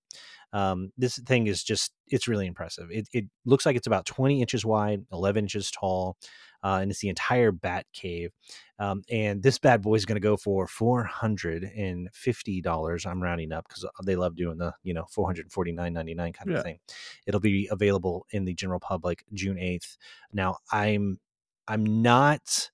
[0.53, 2.87] Um, this thing is just, it's really impressive.
[2.91, 6.15] It, it looks like it's about 20 inches wide, 11 inches tall,
[6.63, 8.31] uh, and it's the entire bat cave.
[8.79, 13.05] Um, and this bad boy is going to go for $450.
[13.05, 16.57] I'm rounding up because they love doing the, you know, $449.99 kind Yeah.
[16.57, 16.77] of thing.
[17.25, 19.97] It'll be available in the general public June 8th.
[20.31, 21.19] Now, I'm
[21.67, 22.69] I'm not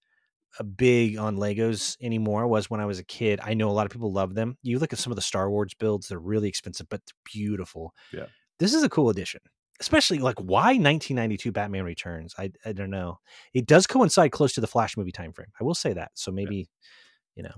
[0.60, 2.48] a big on Legos anymore.
[2.48, 3.40] Was when I was a kid.
[3.44, 4.58] I know a lot of people love them.
[4.64, 7.94] You look at some of the Star Wars builds; they're really expensive, but beautiful.
[8.12, 8.26] Yeah.
[8.58, 9.42] this is a cool addition.
[9.80, 12.36] Especially like why 1992 Batman Returns.
[12.38, 13.20] I I don't know.
[13.54, 15.48] It does coincide close to the Flash movie time frame.
[15.60, 16.12] I will say that.
[16.16, 16.68] So maybe
[17.36, 17.54] you know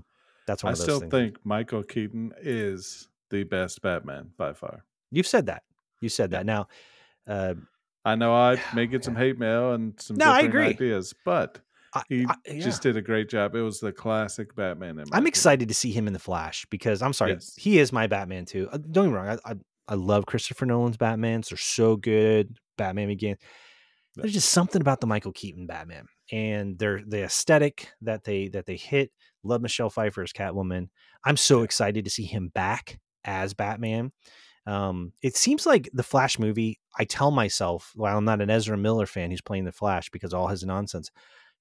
[0.46, 1.10] that's one I of those still things.
[1.10, 4.84] think Michael Keaton is the best Batman by far.
[5.10, 5.62] You've said that.
[6.00, 6.38] You said Yeah.
[6.38, 6.46] that.
[6.46, 6.68] Now,
[7.26, 7.54] uh,
[8.04, 10.86] I know I may get some hate mail and some No, I different agree.
[10.88, 11.60] ideas, but
[12.08, 12.60] he I- yeah.
[12.60, 13.54] just did a great job.
[13.54, 14.98] It was the classic Batman.
[14.98, 15.26] I'm opinion.
[15.28, 17.54] excited to see him in the Flash because I'm sorry, Yes.
[17.56, 18.68] he is my Batman too.
[18.72, 19.54] Uh, Don't get me wrong, I, I
[19.88, 21.48] I love Christopher Nolan's Batmans.
[21.50, 22.56] They're so good.
[22.78, 23.38] Batman Begins.
[24.14, 28.64] There's just something about the Michael Keaton Batman and their the aesthetic that they that
[28.66, 29.10] they hit.
[29.42, 30.88] Love Michelle Pfeiffer as Catwoman.
[31.24, 34.12] I'm so excited to see him back as Batman.
[34.66, 36.78] Um, it seems like the Flash movie.
[36.98, 40.32] I tell myself, while I'm not an Ezra Miller fan who's playing the Flash because
[40.32, 41.10] all his nonsense,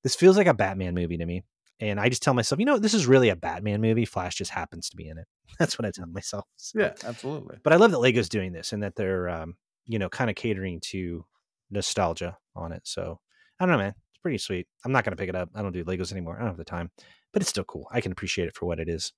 [0.03, 1.43] this feels like a Batman movie to me.
[1.79, 4.05] And I just tell myself, you know, this is really a Batman movie.
[4.05, 5.25] Flash just happens to be in it.
[5.59, 6.45] That's what I tell myself.
[6.57, 7.57] So- Yeah, absolutely.
[7.63, 9.55] But I love that Lego's doing this and that they're, um,
[9.87, 11.25] you know, kind of catering to
[11.71, 12.81] nostalgia on it.
[12.85, 13.19] So
[13.59, 13.95] I don't know, man.
[14.11, 14.67] It's pretty sweet.
[14.85, 15.49] I'm not going to pick it up.
[15.55, 16.35] I don't do Legos anymore.
[16.35, 16.91] I don't have the time,
[17.33, 17.87] but it's still cool.
[17.91, 19.11] I can appreciate it for what it is.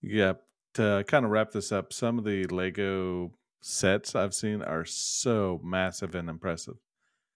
[0.00, 0.34] Yeah.
[0.74, 5.60] To kind of wrap this up, some of the Lego sets I've seen are so
[5.64, 6.74] massive and impressive.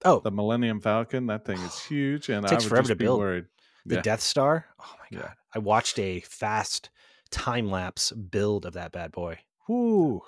[0.05, 3.05] Oh, The Millennium Falcon, that thing is huge, and I Takes would forever to be
[3.07, 3.19] build.
[3.19, 3.47] worried.
[3.87, 4.03] the yeah.
[4.03, 4.67] Death Star.
[4.81, 5.23] Oh my Yeah.
[5.23, 5.33] God.
[5.55, 6.91] I watched a fast
[7.31, 9.39] time lapse build of that bad boy.
[9.69, 10.23] Whoo.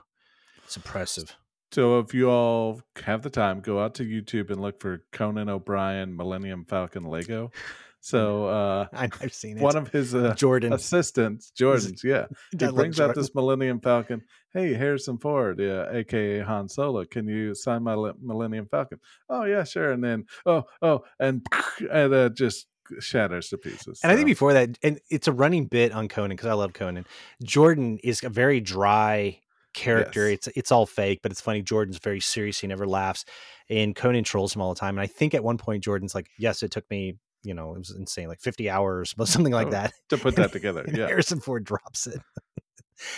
[0.65, 1.37] It's impressive.
[1.73, 5.49] So if you all have the time, go out to YouTube and look for Conan
[5.49, 7.51] O'Brien Millennium Falcon Lego.
[8.07, 9.63] So uh, I, I've seen it.
[9.63, 10.73] one of his uh, Jordan.
[10.73, 12.27] assistants, Jordan's, yeah,
[12.57, 14.23] he brings out this Millennium Falcon.
[14.53, 19.01] Hey, Harrison Ford, yeah, aka Han Solo, can you sign my Millennium Falcon?
[19.29, 19.91] Oh yeah, sure.
[19.91, 21.45] And then oh oh, and
[21.91, 22.69] and uh, just
[23.01, 23.99] shatters to pieces.
[24.05, 26.75] And I think before that, and it's a running bit on Conan because I love
[26.75, 27.07] Conan.
[27.43, 29.41] Jordan is a very dry
[29.75, 30.31] character.
[30.31, 30.47] Yes.
[30.47, 31.61] It's it's all fake, but it's funny.
[31.61, 32.61] Jordan's very serious.
[32.61, 33.25] He never laughs,
[33.69, 34.97] and Conan trolls him all the time.
[34.97, 37.17] And I think at one point Jordan's like, "Yes, it took me,
[37.47, 39.93] you know, it was insane, like 50 hours, but something like Oh, that.
[40.11, 40.85] to put that together.
[40.93, 41.07] Yeah.
[41.07, 42.21] Harrison Ford drops it.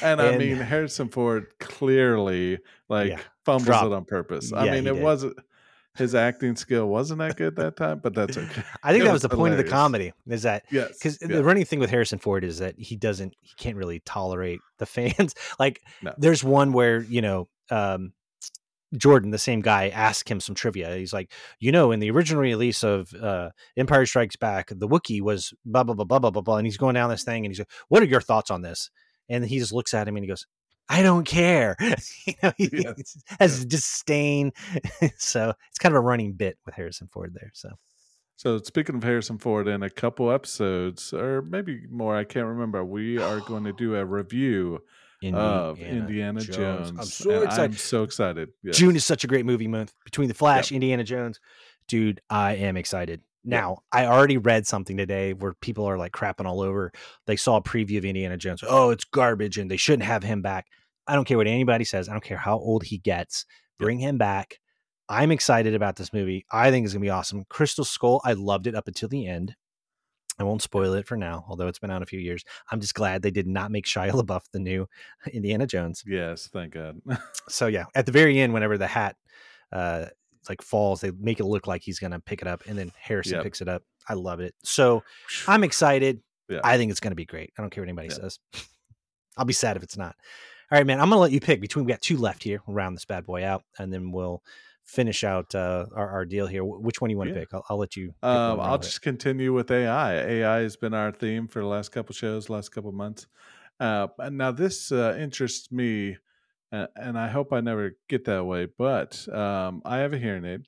[0.02, 2.58] And I And- mean, Harrison Ford clearly
[2.88, 3.20] like Yeah.
[3.44, 4.52] fumbles it on purpose.
[4.52, 5.02] I Yeah, mean, it did.
[5.02, 5.36] wasn't
[5.96, 8.62] his acting skill wasn't that good that time, but that's okay.
[8.84, 11.18] I think It that was was the point of the comedy is that Yes, because
[11.20, 11.28] yeah.
[11.28, 14.86] the running thing with Harrison Ford is that he doesn't, he can't really tolerate the
[14.86, 15.34] fans.
[15.58, 16.12] like, No.
[16.18, 18.12] there's one where you know, um,
[18.96, 20.96] Jordan, the same guy, asked him some trivia.
[20.96, 25.20] He's like, you know, in the original release of uh, Empire Strikes Back, the Wookiee
[25.20, 27.52] was blah blah blah blah blah blah blah, and he's going down this thing, and
[27.52, 28.90] he's like, "What are your thoughts on this?"
[29.28, 30.46] And he just looks at him and he goes,
[30.88, 31.76] "I don't care."
[32.26, 33.16] you know, he Yes.
[33.40, 34.52] has disdain.
[35.18, 37.50] so it's kind of a running bit with Harrison Ford there.
[37.54, 37.70] So
[38.36, 42.84] So speaking of Harrison Ford, in a couple episodes, or maybe more, I can't remember,
[42.84, 44.80] we are going to do a review
[45.32, 46.90] of Indiana Jones.
[46.90, 47.70] I'm so and excited.
[47.70, 48.48] I'm so excited.
[48.62, 48.76] Yes.
[48.76, 51.40] June is such a great movie month between The Flash, Indiana Jones.
[51.88, 53.22] Dude, I am excited.
[53.44, 56.92] Now, I already read something today where people are like crapping all over.
[57.26, 58.62] They saw a preview of Indiana Jones.
[58.66, 60.66] Oh, it's garbage and they shouldn't have him back.
[61.06, 62.08] I don't care what anybody says.
[62.08, 63.46] I don't care how old he gets.
[63.80, 63.86] Yep.
[63.86, 64.58] Bring him back.
[65.08, 66.44] I'm excited about this movie.
[66.52, 67.46] I think it's going to be awesome.
[67.48, 69.54] Crystal Skull, I loved it up until the end.
[70.38, 72.44] I won't spoil it for now, although it's been out a few years.
[72.70, 74.88] I'm just glad they did not make Shia LaBeouf the new
[75.32, 77.00] Indiana Jones Yes, thank God.
[77.48, 79.16] so yeah at the very end whenever the hat
[79.72, 80.06] uh
[80.48, 83.34] like falls they make it look like he's gonna pick it up and then harrison
[83.34, 83.42] Yep.
[83.42, 85.02] picks it up i love it so
[85.46, 86.60] i'm excited Yeah.
[86.64, 88.14] i think it's gonna be great i don't care what anybody Yeah.
[88.14, 88.38] says
[89.36, 90.14] i'll be sad if it's not
[90.70, 92.74] all right man i'm gonna let you pick between we got two left here we'll
[92.76, 94.42] round this bad boy out and then we'll
[94.88, 97.40] finish out uh our, our deal here which one do you want to Yeah.
[97.40, 100.14] pick I'll, I'll let you Um, I'll just continue with AI.
[100.14, 103.26] AI has been our theme for the last couple shows, last couple months.
[103.80, 106.18] Uh, and now this uh, interests me,
[106.72, 108.66] uh, and I hope I never get that way.
[108.66, 110.66] But um, I have a hearing aid,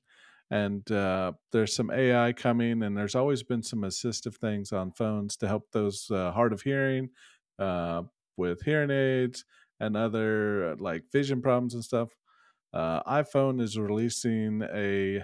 [0.49, 5.37] and uh, there's some AI coming, and there's always been some assistive things on phones
[5.37, 7.09] to help those uh, hard of hearing
[7.59, 8.03] uh,
[8.37, 9.45] with hearing aids
[9.79, 12.15] and other uh, like vision problems and stuff.
[12.73, 15.23] Uh, iPhone is releasing a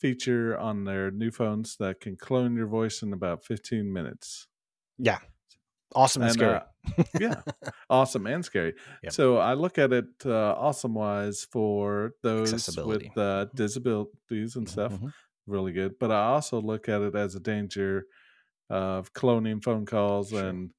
[0.00, 4.48] feature on their new phones that can clone your voice in about 15 minutes.
[4.98, 5.18] yeah
[5.94, 6.60] awesome and, And, scary uh,
[7.18, 7.42] yeah,
[7.90, 8.74] awesome and scary.
[9.02, 9.12] Yep.
[9.12, 14.92] So I look at it uh, awesome wise for those with uh, disabilities and stuff.
[14.92, 15.12] Mhm.
[15.46, 15.98] Really good.
[15.98, 18.06] But I also look at it as a danger
[18.70, 20.48] of cloning phone calls Sure.
[20.48, 20.72] and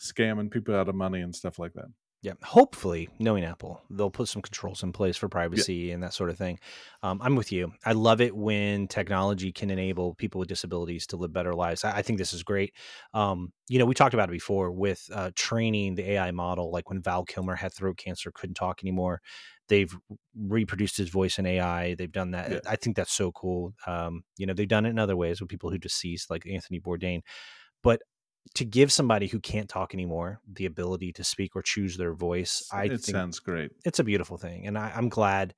[0.00, 1.88] scamming people out of money and stuff like that.
[2.20, 6.30] Yeah, hopefully, knowing Apple, they'll put some controls in place for privacy and that sort
[6.30, 6.58] of thing.
[7.00, 7.72] Um, I'm with you.
[7.86, 11.84] I love it when technology can enable people with disabilities to live better lives.
[11.84, 12.74] I, I think this is great.
[13.14, 16.72] Um, you know, we talked about it before with uh, training the AI model.
[16.72, 19.20] Like when Val Kilmer had throat cancer, couldn't talk anymore.
[19.68, 19.96] They've
[20.36, 21.94] reproduced his voice in AI.
[21.94, 22.50] They've done that.
[22.50, 22.58] Yeah.
[22.66, 23.74] I think that's so cool.
[23.86, 26.80] Um, you know, they've done it in other ways with people who deceased, like Anthony
[26.80, 27.20] Bourdain.
[27.84, 28.02] But
[28.54, 32.68] to give somebody who can't talk anymore the ability to speak or choose their voice,
[32.72, 33.72] I it sounds great.
[33.84, 35.54] it's a beautiful thing, and I, I'm glad.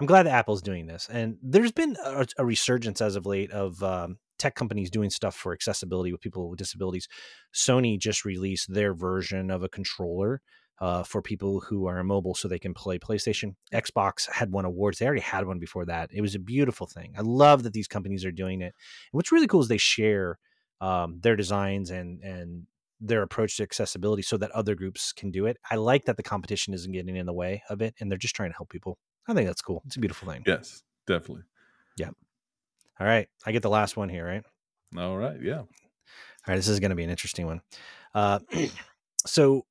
[0.00, 3.52] I'm glad that Apple's doing this, and there's been a, a resurgence as of late
[3.52, 7.08] of um, tech companies doing stuff for accessibility with people with disabilities.
[7.54, 10.42] Sony just released their version of a controller
[10.80, 13.54] uh, for people who are immobile, so they can play PlayStation.
[13.72, 16.10] Xbox had won awards; they already had one before that.
[16.12, 17.14] It was a beautiful thing.
[17.16, 18.74] I love that these companies are doing it.
[18.74, 20.38] And what's really cool is they share
[20.84, 22.66] um, their designs and and
[23.00, 25.56] their approach to accessibility so that other groups can do it.
[25.70, 28.36] I like that the competition isn't getting in the way of it and they're just
[28.36, 28.98] trying to help people.
[29.26, 29.82] I think that's cool.
[29.86, 30.42] It's a beautiful thing.
[30.46, 31.44] Yes, definitely.
[31.96, 32.10] Yeah.
[33.00, 33.28] All right.
[33.44, 34.42] I get the last one here, right?
[34.96, 35.36] All right.
[35.42, 35.58] Yeah.
[35.58, 35.66] All
[36.48, 36.56] right.
[36.56, 37.60] This is going to be an interesting one.
[38.14, 38.38] Uh,
[39.26, 39.64] so,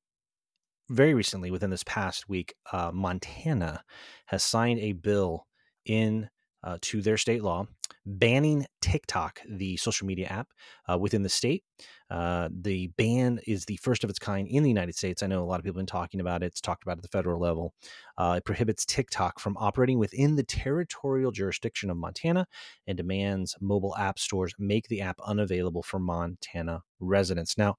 [0.90, 3.82] very recently, within this past week, uh, Montana
[4.26, 5.46] has signed a bill
[5.86, 6.28] in
[6.62, 7.66] uh, to their state law
[8.06, 10.48] banning TikTok, the social media app,
[10.90, 11.64] uh, within the state.
[12.10, 15.22] Uh, the ban is the first of its kind in the United States.
[15.22, 16.46] I know a lot of people have been talking about it.
[16.46, 17.72] It's talked about at the federal level.
[18.18, 22.46] Uh, it prohibits TikTok from operating within the territorial jurisdiction of Montana
[22.86, 27.56] and demands mobile app stores make the app unavailable for Montana residents.
[27.56, 27.76] Now,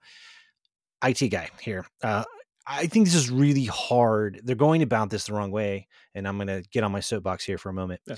[1.04, 1.86] IT guy here.
[2.04, 2.24] Uh,
[2.68, 4.42] I think this is really hard.
[4.44, 7.46] They're going about this the wrong way, and I'm going to get on my soapbox
[7.46, 8.02] here for a moment.
[8.08, 8.16] Yeah.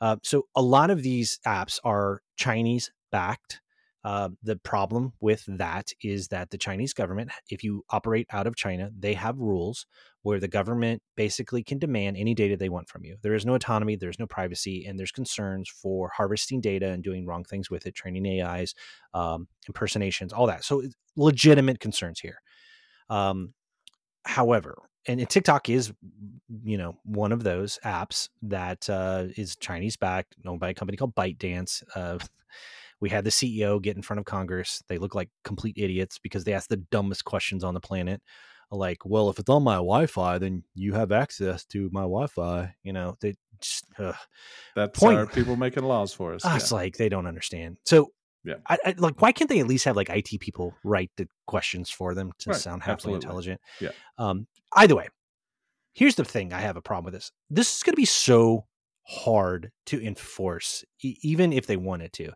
[0.00, 3.60] Uh, so, a lot of these apps are Chinese backed.
[4.04, 8.54] Uh, the problem with that is that the Chinese government, if you operate out of
[8.54, 9.86] China, they have rules
[10.22, 13.16] where the government basically can demand any data they want from you.
[13.22, 17.26] There is no autonomy, there's no privacy, and there's concerns for harvesting data and doing
[17.26, 18.74] wrong things with it, training AIs,
[19.14, 20.64] um, impersonations, all that.
[20.64, 20.84] So,
[21.16, 22.40] legitimate concerns here.
[23.10, 23.52] Um,
[24.24, 25.92] however, and, and TikTok is,
[26.64, 30.96] you know, one of those apps that uh, is Chinese backed, owned by a company
[30.96, 31.82] called ByteDance.
[31.94, 32.18] Uh,
[33.00, 34.82] We had the CEO get in front of Congress.
[34.88, 38.20] They look like complete idiots because they ask the dumbest questions on the planet.
[38.72, 42.74] Like, well, if it's on my Wi-Fi, then you have access to my Wi-Fi.
[42.82, 43.84] You know, they just.
[44.74, 46.42] That's Point- people making laws for us.
[46.44, 46.56] Ah, yeah.
[46.56, 47.76] it's like they don't understand.
[47.84, 48.10] So,
[48.44, 48.54] Yeah.
[48.68, 51.90] I, I like why can't they at least have like IT people write the questions
[51.90, 53.26] for them to Right, sound halfway absolutely.
[53.26, 53.60] intelligent?
[53.80, 53.90] Yeah.
[54.16, 54.46] Um.
[54.76, 55.08] Either way,
[55.94, 57.32] here's the thing: I have a problem with this.
[57.50, 58.66] This is going to be so
[59.02, 62.32] hard to enforce, e- even if they wanted to.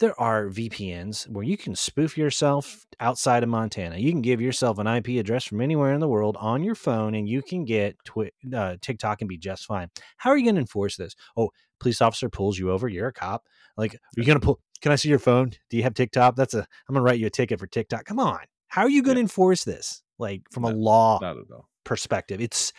[0.00, 3.96] There are VPNs where you can spoof yourself outside of Montana.
[3.98, 7.16] You can give yourself an IP address from anywhere in the world on your phone,
[7.16, 9.90] and you can get twi- uh, TikTok and be just fine.
[10.16, 11.16] How are you going to enforce this?
[11.36, 11.50] Oh,
[11.80, 12.86] police officer pulls you over.
[12.86, 13.42] You're a cop.
[13.76, 14.60] Like, are you going to pull?
[14.80, 15.50] Can I see your phone?
[15.70, 16.36] Do you have TikTok?
[16.36, 16.58] That's a.
[16.60, 18.04] I'm going to write you a ticket for TikTok.
[18.04, 18.40] Come on.
[18.68, 19.24] How are you going to Yeah.
[19.24, 20.02] enforce this?
[20.18, 21.68] Like from a law Not at all.
[21.84, 22.40] perspective.
[22.40, 22.72] It's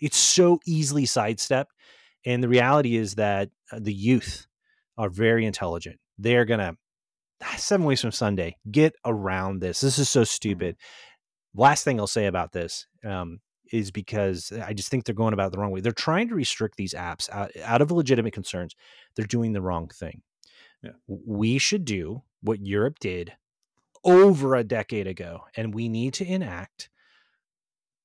[0.00, 1.72] it's so easily sidestepped,
[2.24, 4.46] and the reality is that uh, the youth
[4.98, 5.98] are very intelligent.
[6.18, 6.76] They're gonna
[7.56, 9.80] seven weeks from Sunday get around this.
[9.80, 10.76] This is so stupid.
[11.54, 13.40] Last thing I'll say about this um,
[13.72, 15.80] is because I just think they're going about it the wrong way.
[15.80, 18.74] They're trying to restrict these apps out, out of legitimate concerns.
[19.16, 20.22] They're doing the wrong thing.
[21.06, 23.32] We should do what Europe did
[24.04, 26.90] over a decade ago, and we need to enact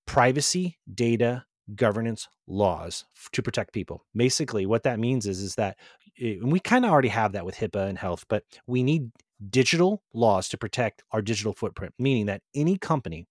[0.05, 4.05] privacy data governance laws to protect people.
[4.15, 5.77] Basically, what that means is is that
[6.19, 9.11] eh, and we kind of already have that with HIPAA and health, but we need
[9.49, 13.27] digital laws to protect our digital footprint, meaning that any company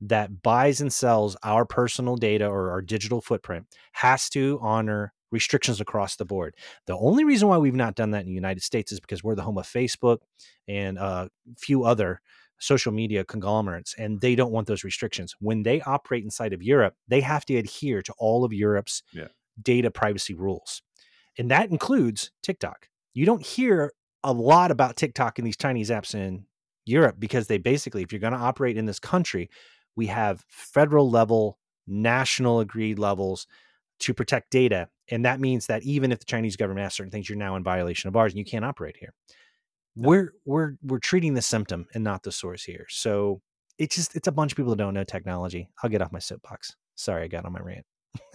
[0.00, 5.80] that buys and sells our personal data or our digital footprint has to honor restrictions
[5.80, 6.54] across the board.
[6.86, 9.34] The only reason why we've not done that in the United States is because we're
[9.34, 10.18] the home of Facebook
[10.66, 12.20] and a few other
[12.60, 15.34] social media conglomerates, and they don't want those restrictions.
[15.38, 19.28] When they operate inside of Europe, they have to adhere to all of Europe's Yeah.
[19.62, 20.82] data privacy rules.
[21.38, 22.88] And that includes TikTok.
[23.14, 23.92] You don't hear
[24.24, 26.46] a lot about TikTok and these Chinese apps in
[26.84, 29.48] Europe because they basically, if you're going to operate in this country,
[29.94, 33.46] we have federal level, national agreed levels
[34.00, 34.88] to protect data.
[35.10, 37.62] And that means that even if the Chinese government asks certain things, you're now in
[37.64, 39.14] violation of ours and you can't operate here.
[39.96, 42.86] We're we're we're treating the symptom and not the source here.
[42.88, 43.40] So
[43.78, 45.68] it's just it's a bunch of people that don't know technology.
[45.82, 46.76] I'll get off my soapbox.
[46.94, 47.84] Sorry, I got on my rant.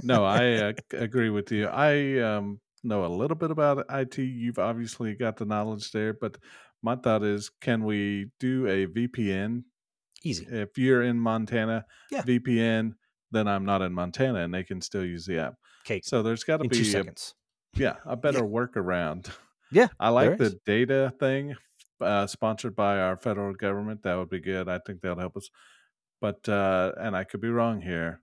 [0.02, 1.68] No, I uh, agree with you.
[1.68, 4.18] I um, know a little bit about IT.
[4.18, 6.38] You've obviously got the knowledge there, but
[6.82, 9.64] my thought is, can we do a VPN?
[10.24, 10.46] Easy.
[10.50, 12.24] If you're in Montana, Yeah.
[12.24, 12.94] VPN,
[13.34, 15.56] then I'm not in Montana, and they can still use the app.
[15.84, 17.36] Cake So there's got to be a, seconds.
[17.76, 19.30] yeah a better workaround.
[19.72, 20.56] Yeah, I like the is.
[20.66, 21.56] data thing
[22.00, 24.04] uh, sponsored by our federal government.
[24.04, 24.70] That would be good.
[24.70, 25.50] I think that'll help us.
[26.22, 28.22] But uh, and I could be wrong here.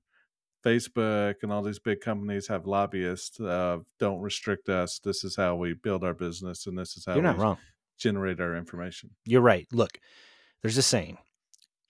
[0.65, 3.41] Facebook and all these big companies have lobbyists.
[3.41, 4.99] Uh, don't restrict us.
[5.03, 7.59] This is how we build our business, and this is how You're not wrong.
[7.99, 9.11] generate our information.
[9.25, 9.67] You're right.
[9.73, 9.99] Look,
[10.63, 11.19] there's a saying: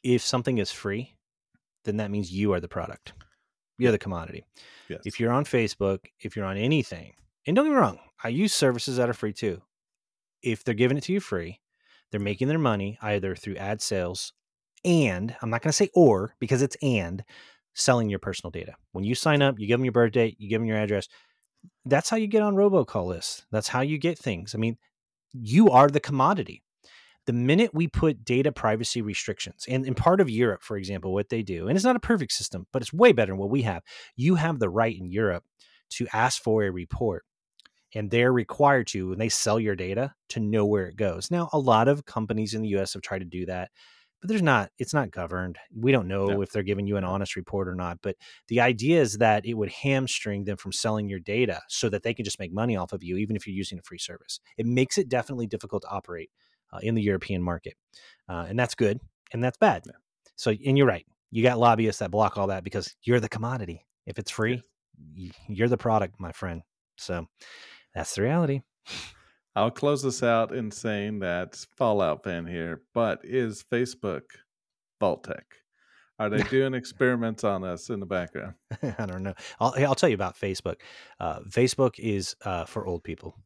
[0.03, 1.17] if something is free,
[1.85, 3.13] then that means you are the product.
[3.79, 4.45] You're the commodity.
[4.89, 5.01] Yes.
[5.05, 7.15] If you're on Facebook, if you're on anything,
[7.47, 9.63] and don't get me wrong, I use services that are free too.
[10.43, 11.61] If they're giving it to you free,
[12.11, 14.33] they're making their money either through ad sales
[14.85, 17.23] and I'm not going to say or because it's and
[17.75, 18.75] selling your personal data.
[18.93, 21.09] When you sign up, you give them your birth date, you give them your address.
[21.85, 23.45] That's how you get on robocall lists.
[23.51, 24.55] That's how you get things.
[24.55, 24.77] I mean,
[25.33, 26.63] you are the commodity.
[27.31, 31.29] The minute we put data privacy restrictions, and in part of Europe, for example, what
[31.29, 33.63] they do, and it's not a perfect system, but it's way better than what we
[33.63, 33.85] have.
[34.17, 35.45] You have the right in Europe
[35.91, 37.25] to ask for a report,
[37.95, 41.31] and they're required to, when they sell your data, to know where it goes.
[41.31, 43.71] Now, a lot of companies in the US have tried to do that,
[44.21, 45.57] but there's not, it's not governed.
[45.73, 46.43] We don't know No.
[46.43, 48.01] if they're giving you an honest report or not.
[48.03, 48.17] But
[48.49, 52.13] the idea is that it would hamstring them from selling your data so that they
[52.13, 54.41] can just make money off of you, even if you're using a free service.
[54.59, 56.31] It makes it definitely difficult to operate
[56.73, 57.75] uh, in the European market.
[58.29, 59.01] Uh, and that's good
[59.33, 59.83] and that's bad.
[59.87, 59.93] Yeah.
[60.37, 61.07] So, and you're right.
[61.31, 63.87] You got lobbyists that block all that because you're the commodity.
[64.07, 64.63] If it's free,
[65.49, 66.63] you're the product, my friend.
[66.97, 67.27] So
[67.95, 68.63] that's the reality.
[69.55, 74.23] I'll close this out in saying that Fallout fan here, but is Facebook
[75.01, 75.45] Vault-Tec?
[76.19, 78.55] Are they doing experiments on us in the background?
[78.83, 79.35] I don't know.
[79.59, 80.77] I'll, I'll tell you about Facebook.
[81.19, 83.37] Uh, Facebook is uh, for old people.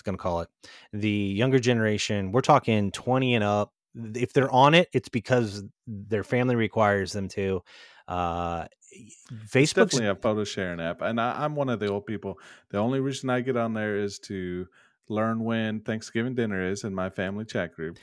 [0.00, 0.48] It's going to call it
[0.94, 2.32] the younger generation.
[2.32, 3.74] We're talking 20 and up.
[4.14, 7.60] If they're on it, it's because their family requires them to.
[8.08, 9.16] Uh, It's
[9.52, 12.38] Facebook's definitely a photo sharing app, and I, I'm one of the old people.
[12.70, 14.66] The only reason I get on there is to
[15.08, 17.98] learn when Thanksgiving dinner is in my family chat group.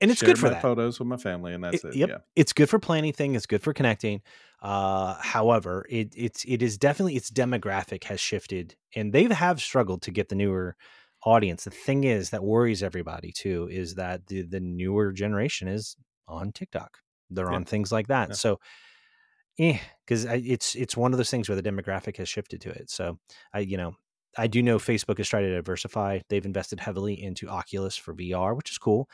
[0.00, 0.62] and it's share good for that.
[0.62, 1.88] Photos with my family, and that's it.
[1.88, 2.08] It- yep.
[2.10, 4.22] Yeah, it's good for planning thing it's good for connecting
[4.62, 10.02] uh however it it's it is definitely its demographic has shifted and they have struggled
[10.02, 10.76] to get the newer
[11.24, 11.64] audience.
[11.64, 15.96] The thing is that worries everybody too is that the the newer generation is
[16.28, 16.98] on TikTok.
[17.30, 17.56] They're Yeah.
[17.56, 18.30] on things like that.
[18.30, 18.34] Yeah.
[18.34, 18.60] So,
[19.58, 22.90] eh, because it's it's one of those things where the demographic has shifted to it.
[22.90, 23.18] So
[23.52, 23.94] I, you know,
[24.38, 26.20] I do know Facebook is trying to diversify.
[26.28, 29.08] They've invested heavily into Oculus for VR, which is cool.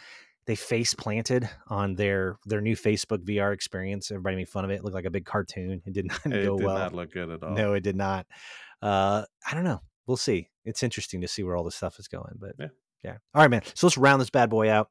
[0.46, 4.11] They face planted on their their new Facebook VR experience.
[4.12, 4.74] Everybody made fun of it.
[4.74, 5.82] It looked like a big cartoon.
[5.84, 6.78] It did not It go did well.
[6.78, 7.50] not look good at all.
[7.54, 8.26] No, it did not.
[8.80, 9.80] Uh, I don't know.
[10.07, 10.48] We'll see.
[10.64, 12.36] It's interesting to see where all this stuff is going.
[12.38, 12.68] But Yeah.
[13.02, 13.16] yeah.
[13.34, 13.62] All right, man.
[13.74, 14.90] So let's round this bad boy out.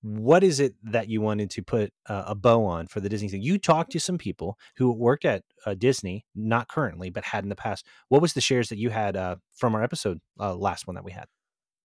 [0.00, 3.28] What is it that you wanted to put uh, a bow on for the Disney
[3.28, 3.42] thing?
[3.42, 7.48] You talked to some people who worked at uh, Disney, not currently, but had in
[7.48, 7.84] the past.
[8.08, 11.04] What was the shares that you had uh, from our episode, uh, last one that
[11.04, 11.26] we had?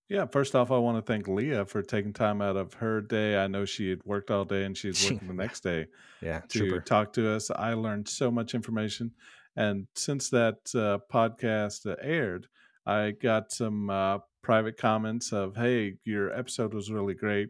[0.09, 3.35] Yeah, first off, I want to thank Leah for taking time out of her day.
[3.35, 5.87] I know she had worked all day and she's working the next day
[6.21, 7.49] Yeah, to talk to us.
[7.49, 9.11] I learned so much information.
[9.55, 12.47] And since that uh, podcast uh, aired,
[12.85, 17.49] I got some uh, private comments of, hey, your episode was really great.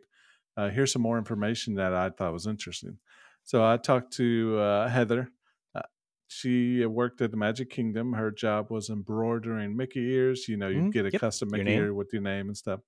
[0.55, 2.99] Uh, here's some more information that I thought was interesting.
[3.43, 5.29] So I talked to uh, Heather.
[5.73, 5.81] Uh,
[6.27, 8.13] she worked at the Magic Kingdom.
[8.13, 10.47] Her job was embroidering Mickey ears.
[10.47, 12.81] You know, you Mhm, get a yep, custom Mickey ear with your name and stuff.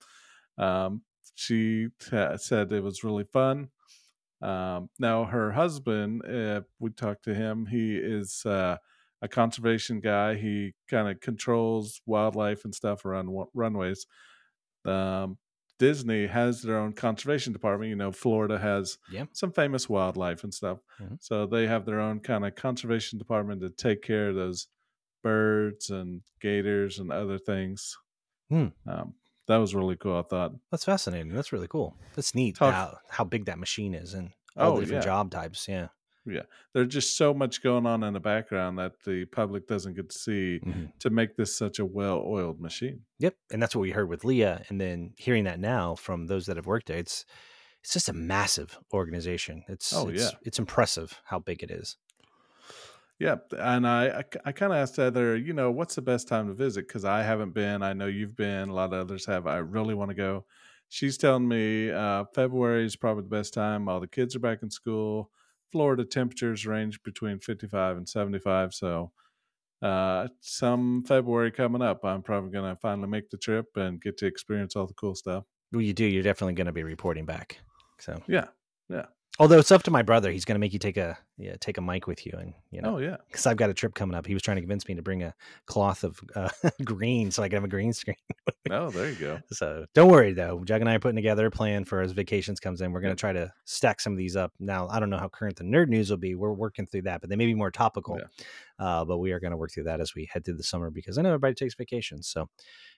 [0.58, 1.04] Um,
[1.36, 3.72] she t- said it was really fun.
[4.42, 7.66] Um, now her husband, uh, we talked to him.
[7.68, 8.78] He is uh,
[9.26, 10.36] a conservation guy.
[10.36, 14.06] He kind of controls wildlife and stuff around wa- runways.
[14.86, 15.38] Um,
[15.78, 17.90] Disney has their own conservation department.
[17.90, 19.26] You know, Florida has Yeah.
[19.34, 20.80] some famous wildlife and stuff.
[21.02, 21.18] Mhm.
[21.22, 24.68] So they have their own kind of conservation department to take care of those
[25.22, 27.98] birds and gators and other things.
[28.50, 28.68] Hmm.
[28.88, 29.16] Um,
[29.48, 30.18] that was really cool.
[30.18, 30.54] I thought.
[30.72, 31.34] That's fascinating.
[31.34, 31.98] That's really cool.
[32.16, 35.10] That's neat Talk- how, how big that machine is and all Oh, the different yeah.
[35.12, 35.68] job types.
[35.68, 35.90] Yeah.
[36.26, 36.42] Yeah,
[36.74, 40.18] there's just so much going on in the background that the public doesn't get to
[40.18, 40.92] see Mhm.
[41.00, 43.06] to make this such a well-oiled machine.
[43.20, 46.48] Yep, and that's what we heard with Leah, and then hearing that now from those
[46.48, 47.26] that have worked there, it's
[47.82, 49.64] it's just a massive organization.
[49.68, 50.30] It's Oh, it's, yeah.
[50.42, 51.98] it's impressive how big it is.
[53.20, 56.54] Yeah, and I I, kind of asked Heather, you know, what's the best time to
[56.54, 56.88] visit?
[56.88, 57.82] Because I haven't been.
[57.82, 58.68] I know you've been.
[58.70, 59.48] A lot of others have.
[59.48, 60.46] I really want to go.
[60.90, 63.88] She's telling me uh, February is probably the best time.
[63.88, 65.32] All the kids are back in school.
[65.72, 68.74] Florida temperatures range between 55 and 75.
[68.74, 69.12] So,
[69.82, 74.18] uh, some February coming up, I'm probably going to finally make the trip and get
[74.20, 75.44] to experience all the cool stuff.
[75.72, 76.06] Well, you do.
[76.06, 77.60] You're definitely going to be reporting back.
[78.00, 78.48] So, Yeah.
[78.90, 79.06] Yeah.
[79.38, 81.78] Although it's up to my brother, he's going to make you take a yeah take
[81.78, 83.18] a mic with you, and you know Oh, yeah.
[83.28, 84.26] because I've got a trip coming up.
[84.26, 85.34] He was trying to convince me to bring a
[85.66, 86.50] cloth of uh,
[86.84, 88.16] green so I can have a green screen.
[88.72, 89.40] Oh, there you go.
[89.52, 90.64] So don't worry though.
[90.64, 92.92] Doug and I are putting together a plan for as vacations comes in.
[92.92, 93.34] We're going to Yep.
[93.34, 94.54] try to stack some of these up.
[94.60, 96.36] Now I don't know how current the nerd news will be.
[96.36, 98.20] We're working through that, but they may be more topical.
[98.78, 100.90] Uh, but we are going to work through that as we head through the summer
[100.92, 102.28] because I know everybody takes vacations.
[102.28, 102.50] So,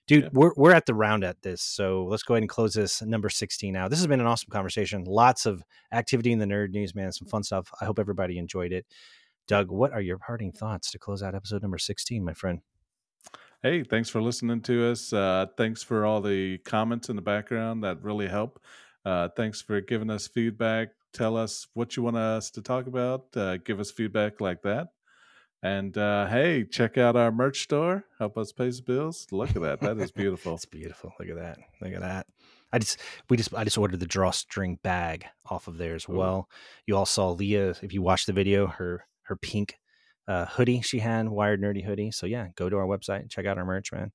[0.08, 0.30] dude, Yeah.
[0.34, 1.62] we're we're at the round at this.
[1.62, 3.90] So let's go ahead and close this number sixteen out.
[3.92, 5.04] This has been an awesome conversation.
[5.04, 5.62] Lots of
[5.92, 7.12] activity in the nerd news, man.
[7.12, 7.70] Some fun stuff.
[7.80, 8.86] I hope everybody enjoyed it.
[9.48, 12.60] Doug, what are your parting thoughts to close out episode number sixteen, my friend?
[13.64, 15.12] Hey, thanks for listening to us.
[15.14, 18.60] Uh, thanks for all the comments in the background that really help.
[19.06, 20.90] Uh, thanks for giving us feedback.
[21.14, 23.26] Tell us what you want us to talk about.
[23.36, 24.90] Uh, give us feedback like that.
[25.64, 28.06] And uh, hey, check out our merch store.
[28.20, 29.26] Help us pay the bills.
[29.32, 29.80] Look at that.
[29.80, 30.56] That is beautiful.
[30.56, 31.14] It's beautiful.
[31.20, 31.58] Look at that.
[31.82, 32.28] Look at that.
[32.72, 33.00] I just
[33.30, 36.14] we just I just ordered the drawstring bag off of there as Ooh.
[36.14, 36.50] well.
[36.86, 39.78] You all saw Leah if you watched the video, her her pink
[40.28, 42.12] uh, hoodie she had, wired nerdy hoodie.
[42.12, 44.12] So yeah, go to our website and check out our merch, man.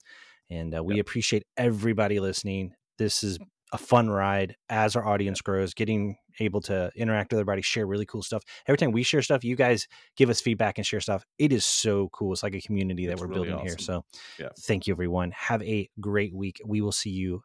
[0.50, 2.74] And uh, we appreciate everybody listening.
[2.98, 3.38] This is
[3.72, 8.04] a fun ride as our audience grows, getting able to interact with everybody, share really
[8.04, 8.42] cool stuff.
[8.68, 11.24] Every time we share stuff, you guys give us feedback and share stuff.
[11.38, 12.34] It is so cool.
[12.34, 13.78] It's like a community that It's we're really building here.
[13.78, 14.04] So
[14.38, 14.48] Yeah.
[14.60, 15.30] thank you, everyone.
[15.30, 16.60] Have a great week.
[16.66, 17.42] We will see you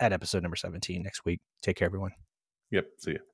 [0.00, 1.40] at episode number 17 next week.
[1.62, 2.12] Take care, everyone.
[2.70, 2.86] Yep.
[2.98, 3.29] See you.